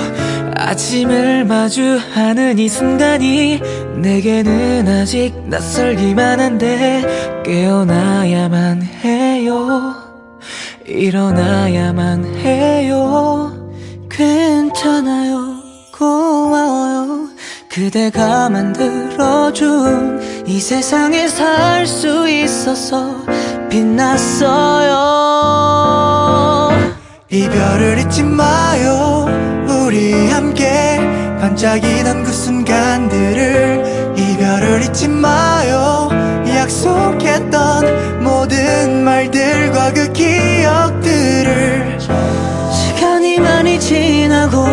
[0.56, 3.62] 아침을 마주하는 이 순간이
[3.96, 9.96] 내게는 아직 낯설기만 한데 깨어나야만 해요.
[10.86, 13.54] 일어나야만 해요.
[14.10, 15.56] 괜찮아요.
[15.98, 17.30] 고마워요.
[17.70, 23.16] 그대가 만들어준 이 세상에 살 수 있어서
[23.70, 24.90] 빛났어요
[27.32, 29.28] 이별을 잊지 마요.
[29.68, 30.98] 우리 함께
[31.40, 36.10] 반짝이던 그 순간들을 이별을 잊지 마요.
[36.48, 42.00] 약속했던 모든 말들과 그 기억들을
[42.72, 44.66] 시간이 많이 지나고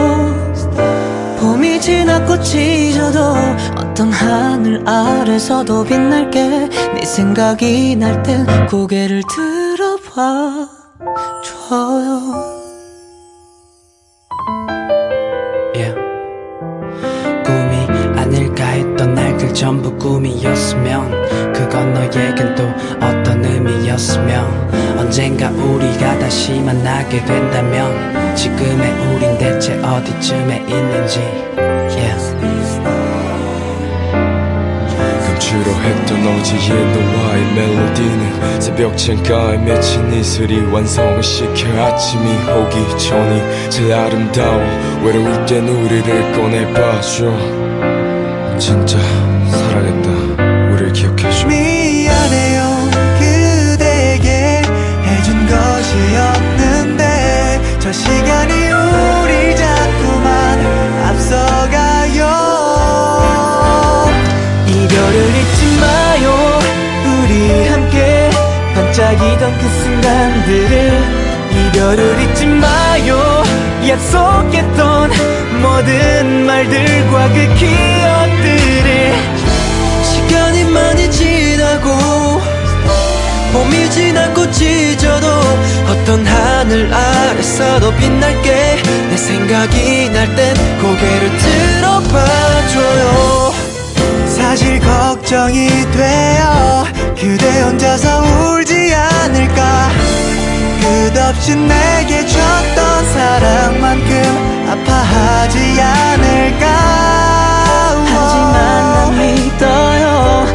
[1.39, 3.35] 봄이 지나 꽃이 져도
[3.77, 6.71] 어떤 하늘 아래서도 빛날게.
[6.95, 10.76] 네 생각이 날 땐 고개를 들어봐
[11.43, 12.21] 줘요
[15.75, 15.95] yeah.
[17.45, 22.65] 꿈이 아닐까 했던 날들 전부 꿈이었으면 그건 너에겐 또
[22.97, 31.21] 어떤 의미였으면 언젠가 우리가 다시 만나게 된다면 지금의 우린 대체 어디쯤에 있는지
[31.97, 32.26] yeah.
[35.47, 43.93] 감추려 했던 어제의 너와의 멜로디는 새벽 창가에 맺힌 이슬이 완성을 시켜 아침이 오기 전이 제일
[43.95, 44.61] 아름다워.
[45.05, 47.33] 외로울 땐 우리를 꺼내봐줘.
[48.59, 48.99] 진짜
[49.51, 50.11] 사랑했다.
[50.73, 51.47] 우릴 기억해줘.
[51.47, 52.91] 미안해요.
[53.21, 54.63] 그대에게
[55.05, 60.67] 해준 것이 없는데 저 시간이 우리 자꾸만
[61.07, 61.86] 앞서가
[65.17, 66.25] 요 이별을 잊지 마요.
[67.07, 68.31] 우리 함께
[68.75, 70.73] 반짝이던 그 순간들을
[71.53, 73.43] 이별을 잊지 마요.
[73.89, 75.11] 약속했던
[75.63, 79.15] 모든 말들과 그 기억들을
[80.03, 81.89] 시간이 많이 지나고
[83.53, 85.27] 봄이 지나 꽃이 져도
[85.89, 88.83] 어떤 하늘 아래서도 빛날게.
[89.09, 93.07] 내 생각이 날 땐 고개를 들어봐줘요
[94.47, 96.85] 사실 걱정이 돼요
[97.19, 99.89] 그대 혼자서 울지 않을까?
[100.81, 106.65] 끝없이 내게 줬던 사랑만큼 아파하지 않을까?
[108.07, 110.47] 하지만 난 믿어요.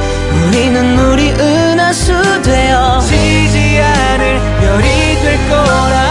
[0.47, 6.10] 우리는 우리 은하수 되어 지지 않을 별이 될 거라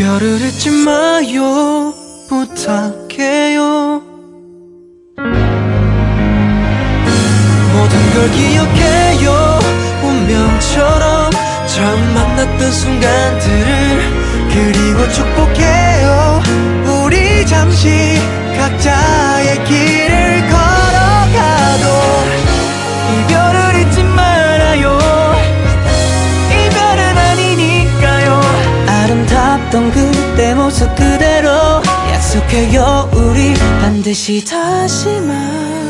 [0.00, 1.92] 이별을 잊지 마요.
[2.26, 4.00] 부탁해요.
[7.74, 9.58] 모든 걸 기억해요.
[10.02, 11.30] 운명처럼
[11.66, 14.00] 처음 만났던 순간들을
[14.48, 16.42] 그리고 축복해요.
[17.04, 18.18] 우리 잠시
[18.56, 20.59] 각자의 길을 걸
[29.70, 31.48] 아름답던 그때 모습 그대로
[32.12, 35.89] 약속해요 우리 반드시 다시 만